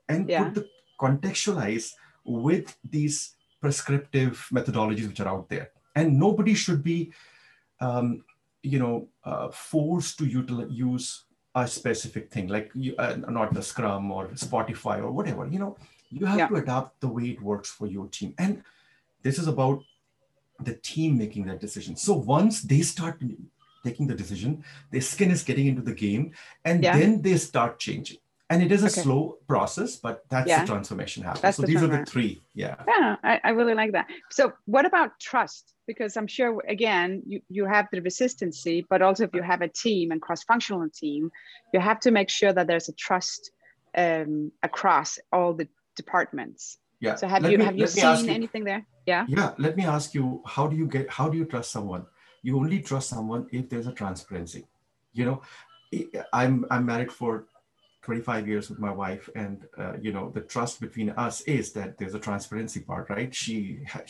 and 0.10 0.30
Yeah. 0.30 0.44
put 0.44 0.54
the 0.56 0.68
contextualize 1.00 1.92
with 2.26 2.78
these 2.84 3.36
prescriptive 3.62 4.48
methodologies 4.52 5.08
which 5.08 5.20
are 5.20 5.28
out 5.36 5.50
there 5.50 5.72
and 5.96 6.20
nobody 6.20 6.54
should 6.54 6.84
be 6.84 7.12
um, 7.80 8.24
you 8.62 8.80
know 8.80 9.08
uh, 9.26 9.50
forced 9.50 10.18
to 10.20 10.26
utilize 10.26 10.72
use 10.72 11.08
a 11.56 11.68
specific 11.68 12.32
thing 12.32 12.48
like 12.48 12.72
you, 12.74 12.96
uh, 12.98 13.16
not 13.30 13.54
the 13.54 13.62
scrum 13.62 14.12
or 14.12 14.28
Spotify 14.30 14.98
or 15.00 15.12
whatever 15.12 15.48
you 15.48 15.60
know 15.60 15.76
you 16.10 16.26
have 16.26 16.38
Yeah. 16.38 16.48
to 16.48 16.56
adapt 16.56 17.00
the 17.02 17.08
way 17.08 17.26
it 17.36 17.42
works 17.42 17.70
for 17.70 17.88
your 17.88 18.08
team 18.08 18.34
and 18.38 18.64
this 19.24 19.38
is 19.40 19.48
about 19.48 19.84
the 20.60 20.76
team 20.76 21.18
making 21.18 21.46
that 21.46 21.60
decision 21.60 21.96
so 21.96 22.14
once 22.14 22.62
they 22.62 22.82
start 22.82 23.22
taking 23.84 24.08
the 24.08 24.16
decision 24.16 24.64
their 24.92 25.02
skin 25.02 25.32
is 25.32 25.44
getting 25.44 25.68
into 25.68 25.82
the 25.82 25.94
game 25.94 26.32
and 26.66 26.84
Yeah. 26.84 26.98
then 26.98 27.22
they 27.22 27.38
start 27.38 27.80
changing 27.80 28.18
and 28.50 28.62
it 28.62 28.72
is 28.72 28.84
a 28.84 28.88
Okay. 28.88 29.02
slow 29.02 29.38
process 29.48 29.96
but 29.96 30.24
that's 30.30 30.50
Yeah. 30.50 30.62
the 30.62 30.68
transformation 30.68 31.24
happens 31.24 31.42
That's 31.42 31.58
so 31.58 31.64
the 31.64 31.68
these 31.68 31.84
are 31.84 31.88
the 31.88 32.06
three 32.06 32.44
yeah 32.54 32.76
Yeah, 32.88 33.16
I, 33.24 33.40
I 33.44 33.50
really 33.52 33.74
like 33.76 33.94
that. 33.94 34.08
So, 34.30 34.54
what 34.66 34.86
about 34.86 35.12
trust? 35.20 35.74
Because 35.88 36.18
I'm 36.18 36.28
sure, 36.28 36.62
again, 36.68 37.24
you, 37.26 37.42
you 37.50 37.66
have 37.66 37.88
the 37.92 38.02
resistancy, 38.02 38.86
but 38.90 39.02
also 39.02 39.24
if 39.24 39.34
you 39.34 39.42
have 39.42 39.62
a 39.62 39.68
team 39.70 40.12
and 40.12 40.22
cross 40.22 40.44
functional 40.44 40.88
team, 40.90 41.32
you 41.74 41.80
have 41.80 42.00
to 42.02 42.12
make 42.12 42.30
sure 42.30 42.52
that 42.54 42.68
there's 42.68 42.90
a 42.90 42.94
trust 42.94 43.52
um, 43.98 44.52
across 44.62 45.18
all 45.32 45.54
the 45.54 45.68
departments. 45.96 46.78
Yeah 47.06 47.16
So, 47.22 47.28
have 47.34 47.42
Let 47.44 47.52
you 47.52 47.58
me- 47.60 47.66
have 47.70 47.78
you 47.82 47.88
seen 47.88 48.26
you- 48.26 48.34
anything 48.40 48.64
there? 48.72 48.82
Yeah. 49.12 49.24
yeah 49.38 49.50
let 49.66 49.74
me 49.80 49.84
ask 49.98 50.08
you 50.18 50.26
how 50.56 50.66
do 50.72 50.76
you 50.82 50.88
get 50.96 51.06
how 51.18 51.26
do 51.32 51.36
you 51.42 51.46
trust 51.54 51.70
someone 51.78 52.04
you 52.48 52.54
only 52.64 52.80
trust 52.90 53.08
someone 53.16 53.42
if 53.58 53.64
there's 53.72 53.88
a 53.94 53.96
transparency 54.02 54.62
you 55.18 55.26
know 55.30 55.38
i'm 56.42 56.54
i'm 56.74 56.86
married 56.92 57.12
for 57.20 57.32
25 58.04 58.48
years 58.52 58.66
with 58.70 58.80
my 58.88 58.94
wife 59.04 59.26
and 59.42 59.58
uh, 59.82 59.94
you 60.06 60.12
know 60.16 60.26
the 60.38 60.44
trust 60.54 60.80
between 60.86 61.10
us 61.26 61.36
is 61.58 61.66
that 61.78 61.90
there's 61.98 62.16
a 62.20 62.24
transparency 62.30 62.80
part 62.90 63.06
right 63.16 63.32
she 63.42 63.56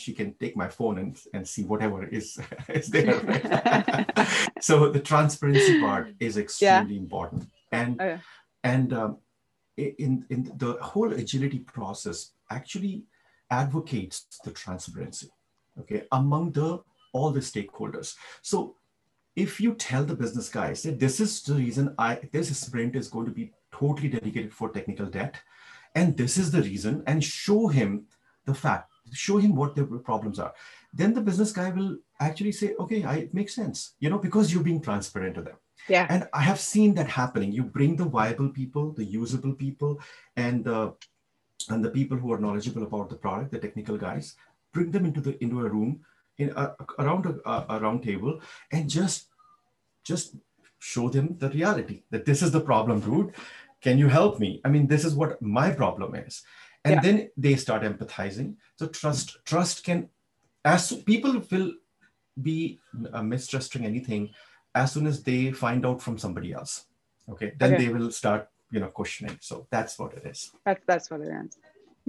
she 0.04 0.12
can 0.20 0.30
take 0.44 0.56
my 0.64 0.70
phone 0.78 0.96
and 1.04 1.12
and 1.36 1.44
see 1.54 1.64
whatever 1.72 2.00
is 2.20 2.28
is 2.80 2.88
there 2.96 3.16
right? 3.32 4.08
so 4.70 4.76
the 4.96 5.04
transparency 5.12 5.74
part 5.88 6.06
is 6.28 6.34
extremely 6.46 6.98
important 7.06 7.42
and 7.82 7.92
Oh, 8.02 8.06
yeah. 8.14 8.20
and 8.74 8.88
um, 9.02 9.12
in 9.78 10.14
in 10.34 10.40
the 10.64 10.72
whole 10.90 11.12
agility 11.24 11.60
process 11.78 12.18
actually 12.58 12.96
advocates 13.50 14.40
the 14.46 14.52
transparency 14.52 15.30
okay 15.80 16.04
among 16.12 16.52
the 16.52 16.70
all 17.14 17.30
the 17.30 17.40
stakeholders. 17.40 18.16
So 18.42 18.76
if 19.36 19.60
you 19.60 19.74
tell 19.76 20.04
the 20.04 20.16
business 20.16 20.50
guys 20.50 20.84
that 20.84 21.00
this 21.00 21.20
is 21.20 21.42
the 21.42 21.56
reason 21.56 21.94
i 21.98 22.20
this 22.32 22.56
sprint 22.58 22.96
is 22.96 23.08
going 23.08 23.26
to 23.26 23.32
be 23.32 23.52
totally 23.72 24.08
dedicated 24.08 24.54
for 24.54 24.70
technical 24.70 25.08
debt 25.08 25.38
and 25.96 26.16
this 26.18 26.38
is 26.38 26.52
the 26.52 26.62
reason 26.62 27.04
and 27.08 27.24
show 27.24 27.68
him 27.68 28.06
the 28.46 28.54
fact 28.54 28.92
show 29.12 29.38
him 29.38 29.56
what 29.56 29.76
the 29.76 29.84
problems 30.10 30.40
are 30.40 30.54
then 30.94 31.14
the 31.14 31.22
business 31.22 31.52
guy 31.52 31.70
will 31.72 31.98
actually 32.20 32.52
say 32.52 32.74
okay 32.80 33.04
I, 33.04 33.16
it 33.26 33.34
makes 33.34 33.56
sense 33.56 33.96
you 34.00 34.10
know 34.10 34.20
because 34.20 34.54
you're 34.54 34.64
being 34.64 34.82
transparent 34.82 35.36
to 35.36 35.42
them. 35.42 35.56
Yeah. 35.90 36.06
and 36.10 36.28
i 36.34 36.42
have 36.42 36.60
seen 36.60 36.94
that 36.96 37.10
happening. 37.10 37.52
You 37.52 37.64
bring 37.64 37.96
the 37.96 38.06
viable 38.06 38.50
people 38.50 38.92
the 38.94 39.04
usable 39.04 39.54
people 39.54 40.00
and 40.38 40.64
the 40.64 40.94
and 41.70 41.84
the 41.84 41.90
people 41.90 42.18
who 42.18 42.32
are 42.32 42.40
knowledgeable 42.40 42.84
about 42.84 43.10
the 43.10 43.16
product 43.16 43.52
the 43.52 43.60
technical 43.60 43.98
guys 43.98 44.36
bring 44.74 44.92
them 44.92 45.06
into 45.06 45.22
the 45.22 45.42
into 45.44 45.66
a 45.66 45.70
room 45.70 46.00
in 46.38 46.52
a, 46.56 46.76
around 47.00 47.26
a, 47.26 47.50
a, 47.50 47.66
a 47.70 47.80
round 47.80 48.04
table 48.04 48.42
and 48.72 48.90
just 48.90 49.28
just 50.04 50.36
show 50.80 51.10
them 51.10 51.38
the 51.38 51.50
reality 51.50 52.04
that 52.10 52.26
this 52.26 52.42
is 52.42 52.52
the 52.52 52.60
problem 52.60 53.00
dude. 53.00 53.34
Can 53.82 53.98
you 53.98 54.08
help 54.08 54.40
me? 54.40 54.62
I 54.66 54.70
mean 54.70 54.88
this 54.88 55.06
is 55.06 55.16
what 55.16 55.42
my 55.42 55.72
problem 55.72 56.16
is. 56.16 56.44
And 56.86 56.96
Yeah. 56.96 57.02
then 57.02 57.30
they 57.38 57.56
start 57.56 57.84
empathizing. 57.84 58.56
So 58.78 58.88
trust 58.88 59.38
trust 59.46 59.84
can 59.86 60.10
as 60.66 60.92
people 60.92 61.42
will 61.52 61.74
be 62.42 62.80
uh, 63.14 63.22
mistrusting 63.22 63.86
anything 63.86 64.30
as 64.76 64.92
soon 64.94 65.08
as 65.08 65.24
they 65.24 65.52
find 65.52 65.86
out 65.86 66.02
from 66.02 66.18
somebody 66.18 66.52
else. 66.54 66.86
Okay? 67.30 67.54
Then 67.58 67.74
Okay. 67.74 67.86
they 67.86 67.94
will 67.94 68.12
start 68.12 68.50
you 68.74 68.80
know 68.80 68.88
questioning 68.88 69.38
so 69.40 69.68
that's 69.70 70.00
what 70.00 70.12
it 70.14 70.26
is 70.26 70.52
That's 70.66 70.84
that's 70.86 71.12
what 71.12 71.22
it 71.22 71.32
is. 71.46 71.58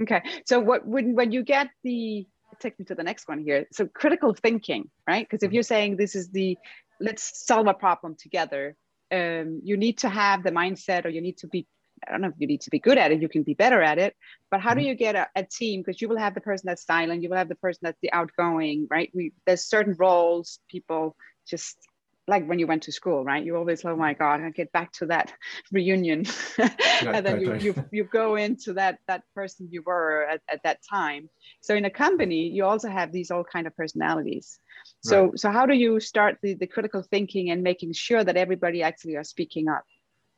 Okay. 0.02 0.22
So 0.44 0.58
what 0.60 0.86
when 0.86 1.14
when 1.14 1.30
you 1.30 1.42
get 1.42 1.68
the 1.84 2.26
take 2.60 2.78
me 2.78 2.84
to 2.86 2.94
the 2.94 3.02
next 3.02 3.28
one 3.28 3.40
here. 3.40 3.66
So 3.72 3.86
critical 3.86 4.34
thinking, 4.34 4.90
right? 5.06 5.26
Because 5.28 5.42
if 5.42 5.52
you're 5.52 5.62
saying 5.62 5.96
this 5.96 6.14
is 6.14 6.30
the 6.30 6.56
let's 7.00 7.46
solve 7.46 7.66
a 7.66 7.74
problem 7.74 8.16
together, 8.18 8.76
um, 9.12 9.60
you 9.64 9.76
need 9.76 9.98
to 9.98 10.08
have 10.08 10.42
the 10.42 10.50
mindset, 10.50 11.04
or 11.04 11.10
you 11.10 11.20
need 11.20 11.38
to 11.38 11.48
be. 11.48 11.66
I 12.06 12.10
don't 12.10 12.22
know 12.22 12.28
if 12.28 12.34
you 12.38 12.46
need 12.46 12.60
to 12.62 12.70
be 12.70 12.80
good 12.80 12.98
at 12.98 13.12
it. 13.12 13.22
You 13.22 13.28
can 13.28 13.44
be 13.44 13.54
better 13.54 13.80
at 13.80 13.98
it. 13.98 14.14
But 14.50 14.60
how 14.60 14.74
do 14.74 14.82
you 14.82 14.94
get 14.94 15.14
a, 15.14 15.26
a 15.36 15.44
team? 15.44 15.80
Because 15.80 16.02
you 16.02 16.08
will 16.08 16.18
have 16.18 16.34
the 16.34 16.40
person 16.40 16.66
that's 16.66 16.84
silent. 16.84 17.22
You 17.22 17.30
will 17.30 17.36
have 17.36 17.48
the 17.48 17.54
person 17.66 17.80
that's 17.82 17.98
the 18.02 18.12
outgoing, 18.12 18.88
right? 18.90 19.10
We 19.14 19.32
there's 19.46 19.64
certain 19.64 19.94
roles 19.98 20.58
people 20.68 21.16
just 21.48 21.76
like 22.26 22.46
when 22.46 22.58
you 22.58 22.66
went 22.66 22.84
to 22.84 22.92
school, 22.92 23.22
right? 23.24 23.44
You 23.44 23.56
always, 23.56 23.84
oh 23.84 23.96
my 23.96 24.14
mm. 24.14 24.18
God, 24.18 24.40
I 24.40 24.50
get 24.50 24.72
back 24.72 24.92
to 24.94 25.06
that 25.06 25.32
reunion. 25.72 26.24
and 26.58 27.24
then 27.26 27.34
right, 27.34 27.42
you, 27.42 27.50
right. 27.50 27.62
you 27.62 27.74
you 27.92 28.04
go 28.04 28.36
into 28.36 28.74
that 28.74 28.98
that 29.08 29.22
person 29.34 29.68
you 29.70 29.82
were 29.84 30.24
at, 30.24 30.40
at 30.50 30.60
that 30.64 30.78
time. 30.88 31.28
So 31.60 31.74
in 31.74 31.84
a 31.84 31.90
company, 31.90 32.48
you 32.48 32.64
also 32.64 32.88
have 32.88 33.12
these 33.12 33.30
all 33.30 33.44
kind 33.44 33.66
of 33.66 33.76
personalities. 33.76 34.58
So 35.02 35.32
so 35.36 35.50
how 35.50 35.66
do 35.66 35.74
you 35.74 36.00
start 36.00 36.38
the, 36.42 36.54
the 36.54 36.66
critical 36.66 37.02
thinking 37.02 37.50
and 37.50 37.62
making 37.62 37.92
sure 37.92 38.24
that 38.24 38.36
everybody 38.36 38.82
actually 38.82 39.16
are 39.16 39.24
speaking 39.24 39.68
up? 39.68 39.84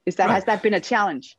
Is 0.06 0.16
that 0.16 0.26
Right. 0.26 0.34
has 0.34 0.44
that 0.44 0.62
been 0.62 0.74
a 0.74 0.80
challenge? 0.80 1.36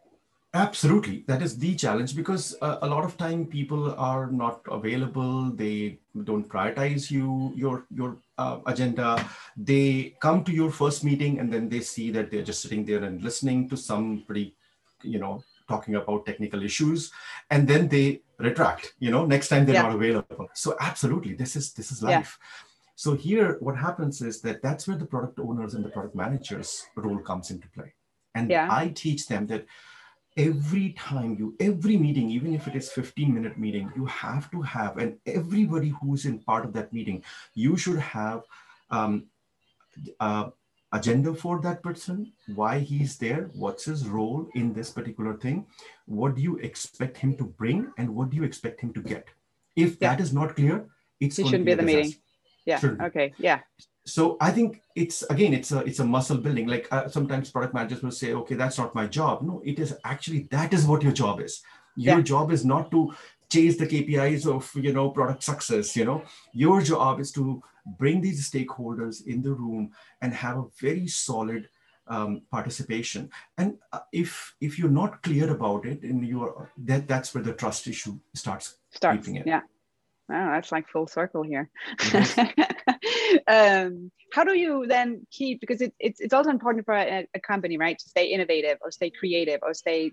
Absolutely, 0.57 1.23
that 1.27 1.43
is 1.43 1.57
the 1.59 1.75
challenge 1.75 2.15
because 2.15 2.55
uh, 2.63 2.79
a 2.81 2.87
lot 2.87 3.03
of 3.05 3.15
time 3.15 3.45
people 3.45 3.93
are 3.95 4.25
not 4.31 4.61
available. 4.71 5.51
They 5.51 5.99
don't 6.23 6.49
prioritize 6.49 7.11
you, 7.11 7.53
your 7.55 7.85
your 7.93 8.17
uh, 8.39 8.57
agenda. 8.65 9.23
They 9.55 10.15
come 10.19 10.43
to 10.45 10.51
your 10.51 10.71
first 10.71 11.03
meeting 11.03 11.39
and 11.39 11.53
then 11.53 11.69
they 11.69 11.81
see 11.81 12.09
that 12.11 12.31
they're 12.31 12.47
just 12.51 12.63
sitting 12.63 12.85
there 12.85 13.03
and 13.03 13.21
listening 13.21 13.69
to 13.69 13.77
somebody, 13.77 14.55
you 15.03 15.19
know, 15.19 15.43
talking 15.69 15.93
about 15.95 16.25
technical 16.25 16.63
issues, 16.63 17.11
and 17.51 17.67
then 17.67 17.87
they 17.87 18.21
retract. 18.39 18.95
You 18.97 19.11
know, 19.11 19.25
next 19.27 19.49
time 19.49 19.65
they're 19.65 19.75
Yeah. 19.81 19.89
not 19.89 19.95
available. 19.95 20.47
So 20.55 20.75
absolutely, 20.79 21.33
this 21.35 21.55
is 21.55 21.73
this 21.73 21.91
is 21.91 22.01
Yeah. 22.01 22.17
life. 22.17 22.39
So 22.95 23.13
here, 23.13 23.57
what 23.59 23.77
happens 23.77 24.21
is 24.29 24.41
that 24.41 24.63
that's 24.63 24.87
where 24.87 24.97
the 24.97 25.05
product 25.13 25.37
owners 25.39 25.75
and 25.75 25.85
the 25.85 25.93
product 25.97 26.15
managers 26.15 26.69
role 26.95 27.21
comes 27.29 27.51
into 27.53 27.67
play, 27.77 27.93
and 28.33 28.49
Yeah. 28.49 28.67
I 28.81 28.83
teach 29.03 29.27
them 29.27 29.45
that 29.53 29.65
every 30.37 30.89
time 30.93 31.35
you 31.39 31.55
every 31.59 31.97
meeting 31.97 32.29
even 32.29 32.53
if 32.53 32.67
it 32.67 32.75
is 32.75 32.91
15 32.91 33.33
minute 33.33 33.57
meeting 33.57 33.91
you 33.95 34.05
have 34.05 34.49
to 34.51 34.61
have 34.61 34.97
and 34.97 35.17
everybody 35.25 35.89
who's 36.01 36.25
in 36.25 36.39
part 36.39 36.65
of 36.65 36.73
that 36.73 36.93
meeting 36.93 37.23
you 37.55 37.75
should 37.77 37.97
have 37.99 38.43
um, 38.91 39.25
uh, 40.19 40.49
agenda 40.93 41.33
for 41.33 41.59
that 41.61 41.81
person 41.83 42.31
why 42.55 42.79
he's 42.79 43.17
there 43.17 43.49
what's 43.53 43.85
his 43.85 44.07
role 44.07 44.47
in 44.55 44.73
this 44.73 44.91
particular 44.91 45.33
thing 45.35 45.65
what 46.05 46.35
do 46.35 46.41
you 46.41 46.57
expect 46.57 47.17
him 47.17 47.35
to 47.35 47.43
bring 47.43 47.91
and 47.97 48.13
what 48.13 48.29
do 48.29 48.37
you 48.37 48.43
expect 48.43 48.79
him 48.81 48.93
to 48.93 49.01
get 49.01 49.27
if 49.75 49.97
Yeah. 49.99 50.09
that 50.09 50.21
is 50.21 50.33
not 50.33 50.55
clear 50.55 50.85
going 51.19 51.31
shouldn't 51.31 51.65
be 51.65 51.71
be 51.71 51.73
the 51.75 51.83
meeting. 51.83 52.13
Yeah. 52.65 52.79
Shouldn't 52.79 53.01
Okay. 53.01 53.33
Yeah. 53.37 53.59
So 54.15 54.37
i 54.47 54.49
think 54.57 54.81
it's 54.95 55.17
again 55.33 55.53
it's 55.53 55.71
a 55.71 55.79
it's 55.89 55.99
a 55.99 56.05
muscle 56.15 56.37
building 56.45 56.67
like 56.73 56.87
uh, 56.91 57.07
sometimes 57.15 57.51
product 57.55 57.73
managers 57.77 58.01
will 58.03 58.11
say 58.19 58.33
okay 58.33 58.55
that's 58.61 58.77
not 58.81 58.95
my 58.99 59.05
job 59.19 59.41
no 59.49 59.61
it 59.71 59.79
is 59.85 59.93
actually 60.13 60.41
that 60.55 60.73
is 60.77 60.85
what 60.91 61.03
your 61.07 61.15
job 61.23 61.41
is 61.47 61.61
your 61.95 62.17
Yeah. 62.19 62.29
job 62.33 62.51
is 62.57 62.63
not 62.73 62.89
to 62.91 63.01
chase 63.55 63.77
the 63.81 63.87
kpis 63.93 64.45
of 64.55 64.69
you 64.85 64.93
know 64.97 65.09
product 65.17 65.43
success 65.51 65.95
you 65.99 66.05
know 66.09 66.19
your 66.53 66.77
job 66.91 67.19
is 67.25 67.31
to 67.39 67.61
bring 68.01 68.21
these 68.21 68.49
stakeholders 68.51 69.25
in 69.33 69.41
the 69.41 69.53
room 69.63 69.91
and 70.21 70.33
have 70.33 70.57
a 70.57 70.65
very 70.81 71.07
solid 71.07 71.67
um, 72.15 72.41
participation 72.51 73.29
and 73.57 73.77
uh, 73.91 73.99
if 74.23 74.55
if 74.61 74.79
you're 74.79 74.97
not 75.03 75.21
clear 75.27 75.47
about 75.57 75.85
it 75.85 76.03
and 76.03 76.25
you're 76.31 76.69
that 76.91 77.07
that's 77.07 77.33
where 77.33 77.43
the 77.43 77.53
trust 77.63 77.87
issue 77.87 78.13
starts 78.33 78.75
Starts. 78.91 79.17
creeping 79.17 79.35
in. 79.41 79.47
Yeah. 79.53 79.61
Oh, 80.31 80.51
that's 80.51 80.71
like 80.71 80.89
full 80.89 81.07
circle 81.07 81.43
here. 81.43 81.69
It 82.01 83.43
um, 83.47 84.11
how 84.33 84.43
do 84.43 84.53
you 84.57 84.85
then 84.87 85.25
keep 85.31 85.61
because 85.61 85.81
it, 85.81 85.93
it's 85.99 86.19
it's 86.19 86.33
also 86.33 86.49
important 86.49 86.85
for 86.85 86.95
a, 86.95 87.27
a 87.33 87.39
company, 87.39 87.77
right, 87.77 87.97
to 87.97 88.09
stay 88.09 88.27
innovative 88.27 88.77
or 88.81 88.91
stay 88.91 89.09
creative 89.09 89.59
or 89.63 89.73
stay 89.73 90.11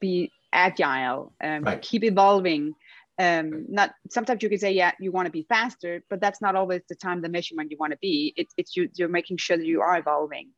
be 0.00 0.32
agile, 0.52 1.34
um, 1.42 1.62
Right. 1.62 1.80
keep 1.82 2.04
evolving. 2.04 2.74
Um, 3.18 3.66
not 3.68 3.92
sometimes 4.10 4.42
you 4.42 4.48
can 4.48 4.58
say, 4.58 4.72
yeah, 4.72 4.92
you 5.00 5.12
want 5.12 5.26
to 5.26 5.32
be 5.32 5.46
faster, 5.48 6.02
but 6.10 6.20
that's 6.20 6.40
not 6.42 6.56
always 6.56 6.82
the 6.88 6.96
time, 6.96 7.22
the 7.22 7.28
measurement 7.28 7.70
you 7.70 7.76
want 7.78 7.92
to 7.92 7.98
be. 8.00 8.32
It, 8.36 8.48
it's 8.56 8.76
you, 8.76 8.88
you're 8.96 9.08
making 9.08 9.36
sure 9.36 9.56
that 9.56 9.66
you 9.66 9.82
are 9.82 9.98
evolving. 9.98 10.50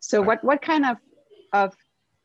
So 0.00 0.20
Right. 0.20 0.26
what 0.28 0.44
what 0.44 0.62
kind 0.62 0.86
of 0.86 0.96
of 1.52 1.74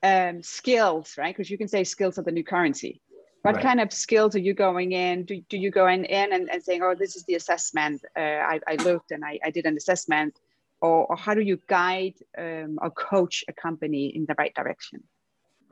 um, 0.03 0.43
skills, 0.43 1.15
right? 1.17 1.35
Because 1.35 1.49
you 1.49 1.57
can 1.57 1.67
say 1.67 1.83
skills 1.83 2.17
are 2.19 2.23
the 2.23 2.31
new 2.31 2.43
currency. 2.43 3.01
What 3.41 3.55
Right. 3.55 3.63
kind 3.63 3.79
of 3.79 3.93
skills 3.93 4.35
are 4.35 4.39
you 4.39 4.53
going 4.53 4.91
in? 4.91 5.23
Do, 5.23 5.41
do 5.49 5.57
you 5.57 5.71
go 5.71 5.87
in, 5.87 6.03
in 6.05 6.33
and, 6.33 6.49
and 6.49 6.61
saying, 6.61 6.81
oh, 6.83 6.93
this 6.93 7.15
is 7.15 7.23
the 7.23 7.35
assessment. 7.35 8.03
Uh, 8.17 8.41
I, 8.53 8.59
I 8.67 8.75
looked 8.75 9.11
and 9.11 9.23
I, 9.23 9.39
I 9.43 9.49
did 9.49 9.65
an 9.65 9.77
assessment. 9.77 10.39
Or, 10.81 11.05
or 11.07 11.17
how 11.17 11.33
do 11.33 11.41
you 11.41 11.59
guide 11.67 12.15
um, 12.37 12.79
or 12.81 12.89
coach 12.91 13.43
a 13.47 13.53
company 13.53 14.07
in 14.07 14.25
the 14.25 14.35
right 14.37 14.53
direction? 14.55 15.03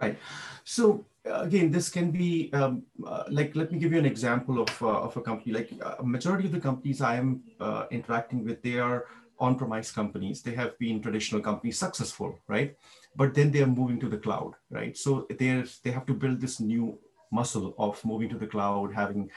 Right. 0.02 0.18
So 0.64 1.06
uh, 1.26 1.42
again, 1.42 1.72
this 1.72 1.90
can 1.90 2.12
be 2.12 2.52
um, 2.54 2.84
uh, 3.06 3.24
like, 3.30 3.56
let 3.56 3.72
me 3.72 3.80
give 3.80 3.92
you 3.92 4.00
an 4.00 4.06
example 4.06 4.62
of, 4.62 4.82
uh, 4.82 5.02
of 5.08 5.18
a 5.18 5.22
company. 5.22 5.54
Like 5.54 5.72
uh, 5.82 5.96
a 6.00 6.06
majority 6.06 6.46
of 6.46 6.54
the 6.54 6.60
companies 6.60 7.02
I 7.02 7.16
am 7.16 7.42
uh, 7.60 7.86
interacting 7.92 8.46
with, 8.46 8.62
they 8.62 8.80
are 8.80 9.06
on-premise 9.40 9.92
companies. 9.92 10.42
They 10.42 10.56
have 10.56 10.78
been 10.78 11.02
traditional 11.02 11.42
companies 11.42 11.80
successful, 11.80 12.40
right? 12.48 12.76
But 13.16 13.34
then 13.34 13.52
they 13.52 13.62
are 13.62 13.68
moving 13.68 14.00
to 14.00 14.10
the 14.10 14.18
cloud, 14.18 14.54
right? 14.70 14.96
So 14.98 15.28
they 15.30 15.64
they 15.84 15.92
have 15.92 16.06
to 16.08 16.14
build 16.14 16.42
this 16.42 16.60
new 16.60 17.00
muscle 17.32 17.76
of 17.78 18.04
moving 18.06 18.30
to 18.30 18.38
the 18.38 18.48
cloud, 18.48 18.94
having 18.94 19.30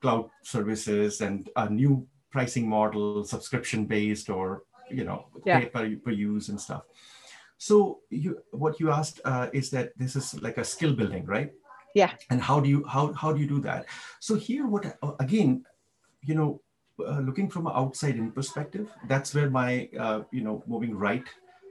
cloud 0.00 0.30
services 0.42 1.20
and 1.20 1.50
a 1.56 1.68
new 1.68 2.06
pricing 2.30 2.68
model, 2.68 3.24
subscription 3.24 3.86
based 3.86 4.30
or 4.30 4.62
you 4.90 5.04
know 5.04 5.26
Yeah. 5.44 5.60
pay 5.60 5.66
per, 5.66 5.96
per 5.96 6.10
use 6.10 6.48
and 6.48 6.60
stuff. 6.60 6.82
So 7.58 8.00
you, 8.10 8.38
what 8.52 8.78
you 8.80 8.90
asked 8.90 9.20
uh, 9.24 9.48
is 9.52 9.70
that 9.70 9.92
this 9.98 10.14
is 10.14 10.40
like 10.40 10.58
a 10.58 10.64
skill 10.64 10.94
building, 10.94 11.26
right? 11.26 11.52
Yeah. 11.94 12.12
And 12.30 12.40
how 12.40 12.60
do 12.60 12.68
you 12.68 12.84
how 12.86 13.12
how 13.12 13.32
do 13.32 13.40
you 13.40 13.48
do 13.48 13.60
that? 13.62 13.86
So 14.20 14.36
here, 14.36 14.66
what 14.66 14.86
uh, 15.02 15.12
again, 15.18 15.64
you 16.22 16.34
know, 16.34 16.60
uh, 17.04 17.20
looking 17.20 17.48
from 17.48 17.66
an 17.66 17.72
outside 17.74 18.16
in 18.16 18.30
perspective, 18.30 18.88
that's 19.08 19.34
where 19.34 19.50
my 19.50 19.88
uh, 19.98 20.22
you 20.30 20.42
know 20.42 20.62
moving 20.66 20.94
right 20.96 21.24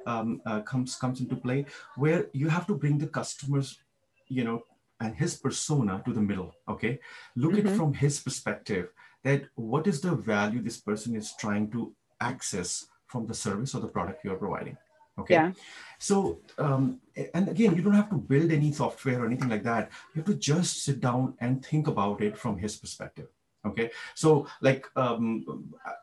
um, 0.06 0.42
uh, 0.46 0.62
comes 0.62 0.96
comes 0.96 1.22
into 1.22 1.36
play, 1.36 1.66
where 1.96 2.28
you 2.34 2.50
have 2.50 2.66
to 2.68 2.76
bring 2.76 2.98
the 2.98 3.08
customers, 3.08 3.80
you 4.28 4.44
know, 4.44 4.64
and 5.00 5.16
his 5.16 5.36
persona 5.36 6.02
to 6.06 6.14
the 6.14 6.22
middle. 6.22 6.54
Okay, 6.68 7.00
look 7.36 7.54
mm-hmm. 7.54 7.68
at 7.68 7.76
from 7.76 7.94
his 7.94 8.20
perspective 8.20 8.90
that 9.24 9.44
what 9.56 9.88
is 9.88 10.02
the 10.02 10.16
value 10.16 10.62
this 10.62 10.80
person 10.80 11.16
is 11.16 11.34
trying 11.40 11.70
to 11.72 11.94
access 12.22 12.88
from 13.08 13.26
the 13.26 13.34
service 13.34 13.74
or 13.76 13.82
the 13.82 13.88
product 13.88 14.24
you're 14.24 14.36
providing 14.36 14.78
okay 15.20 15.34
yeah. 15.34 15.52
so 16.00 16.40
um, 16.58 17.00
and 17.34 17.50
again 17.50 17.76
you 17.76 17.82
don't 17.82 17.94
have 17.94 18.10
to 18.10 18.16
build 18.16 18.52
any 18.52 18.72
software 18.72 19.22
or 19.22 19.26
anything 19.26 19.50
like 19.50 19.64
that 19.64 19.90
you 20.14 20.22
have 20.22 20.26
to 20.26 20.36
just 20.36 20.84
sit 20.84 21.00
down 21.00 21.34
and 21.40 21.66
think 21.66 21.88
about 21.88 22.22
it 22.22 22.38
from 22.38 22.58
his 22.58 22.76
perspective 22.78 23.28
okay 23.66 23.90
so 24.16 24.48
like 24.62 24.86
um, 24.96 25.44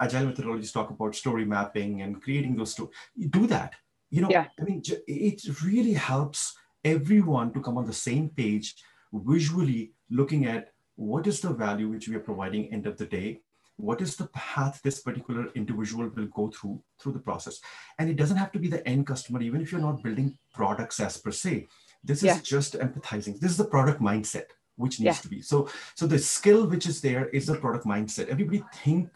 agile 0.01 0.27
methodologies 0.27 0.73
talk 0.73 0.91
about 0.91 1.15
story 1.15 1.45
mapping 1.45 2.03
and 2.03 2.23
creating 2.23 2.57
those 2.57 2.73
stories 2.73 2.95
do 3.31 3.47
that 3.47 3.75
you 4.11 4.21
know 4.21 4.31
yeah. 4.31 4.47
i 4.61 4.65
mean 4.65 4.83
it 5.07 5.63
really 5.63 5.93
helps 5.93 6.57
everyone 6.85 7.53
to 7.53 7.61
come 7.61 7.79
on 7.79 7.87
the 7.87 7.93
same 7.93 8.29
page 8.29 8.77
visually 9.13 9.93
looking 10.11 10.47
at 10.47 10.73
what 10.97 11.27
is 11.27 11.41
the 11.41 11.51
value 11.51 11.89
which 11.89 12.09
we 12.09 12.15
are 12.15 12.21
providing 12.21 12.73
end 12.73 12.87
of 12.87 12.97
the 12.99 13.07
day 13.07 13.41
what 13.77 14.01
is 14.01 14.17
the 14.17 14.27
path 14.29 14.81
this 14.83 15.01
particular 15.01 15.49
individual 15.55 16.09
will 16.15 16.27
go 16.27 16.49
through 16.51 16.81
through 17.01 17.13
the 17.13 17.19
process. 17.19 17.61
And 17.99 18.09
it 18.09 18.17
doesn't 18.17 18.37
have 18.37 18.53
to 18.53 18.59
be 18.59 18.69
the 18.69 18.87
end 18.87 19.07
customer 19.07 19.43
even 19.43 19.61
if 19.61 19.73
you're 19.73 19.81
not 19.81 20.03
building 20.03 20.39
products 20.53 21.01
as 21.01 21.17
per 21.17 21.33
se. 21.33 21.67
This 22.03 22.19
is 22.19 22.25
yeah. 22.25 22.39
just 22.43 22.75
empathizing. 22.75 23.41
This 23.41 23.51
is 23.51 23.57
the 23.57 23.65
product 23.65 24.01
mindset 24.01 24.47
which 24.77 25.01
needs 25.01 25.19
yeah. 25.19 25.23
to 25.23 25.29
be. 25.29 25.43
So 25.43 25.69
so 25.95 26.07
the 26.07 26.19
skill 26.19 26.67
which 26.67 26.87
is 26.87 27.01
there 27.01 27.29
is 27.31 27.47
the 27.47 27.57
product 27.57 27.85
mindset. 27.85 28.29
Everybody 28.29 28.63
think 28.75 29.11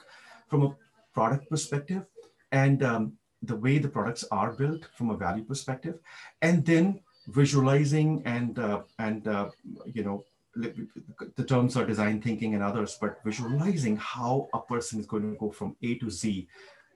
from 0.49 0.63
a 0.63 0.77
product 1.15 1.49
perspective 1.49 2.05
and 2.51 2.83
um, 2.83 3.13
the 3.43 3.57
way 3.57 3.79
the 3.79 3.89
products 3.89 4.25
are 4.33 4.53
built 4.53 4.89
from 4.97 5.11
a 5.11 5.17
value 5.17 5.45
perspective. 5.45 5.99
And 6.43 6.65
then 6.65 7.01
visualizing 7.29 8.23
and 8.25 8.59
uh, 8.59 8.83
and 8.99 9.29
uh, 9.29 9.51
you 9.87 10.03
know 10.03 10.25
the 11.37 11.45
terms 11.45 11.77
are 11.77 11.85
design 11.87 12.21
thinking 12.21 12.55
and 12.55 12.63
others, 12.63 12.99
but 13.01 13.21
visualizing 13.25 13.97
how 13.97 14.49
a 14.55 14.61
person 14.61 14.99
is 14.99 15.07
going 15.07 15.31
to 15.31 15.39
go 15.39 15.51
from 15.51 15.77
A 15.83 15.95
to 15.97 16.11
Z 16.11 16.49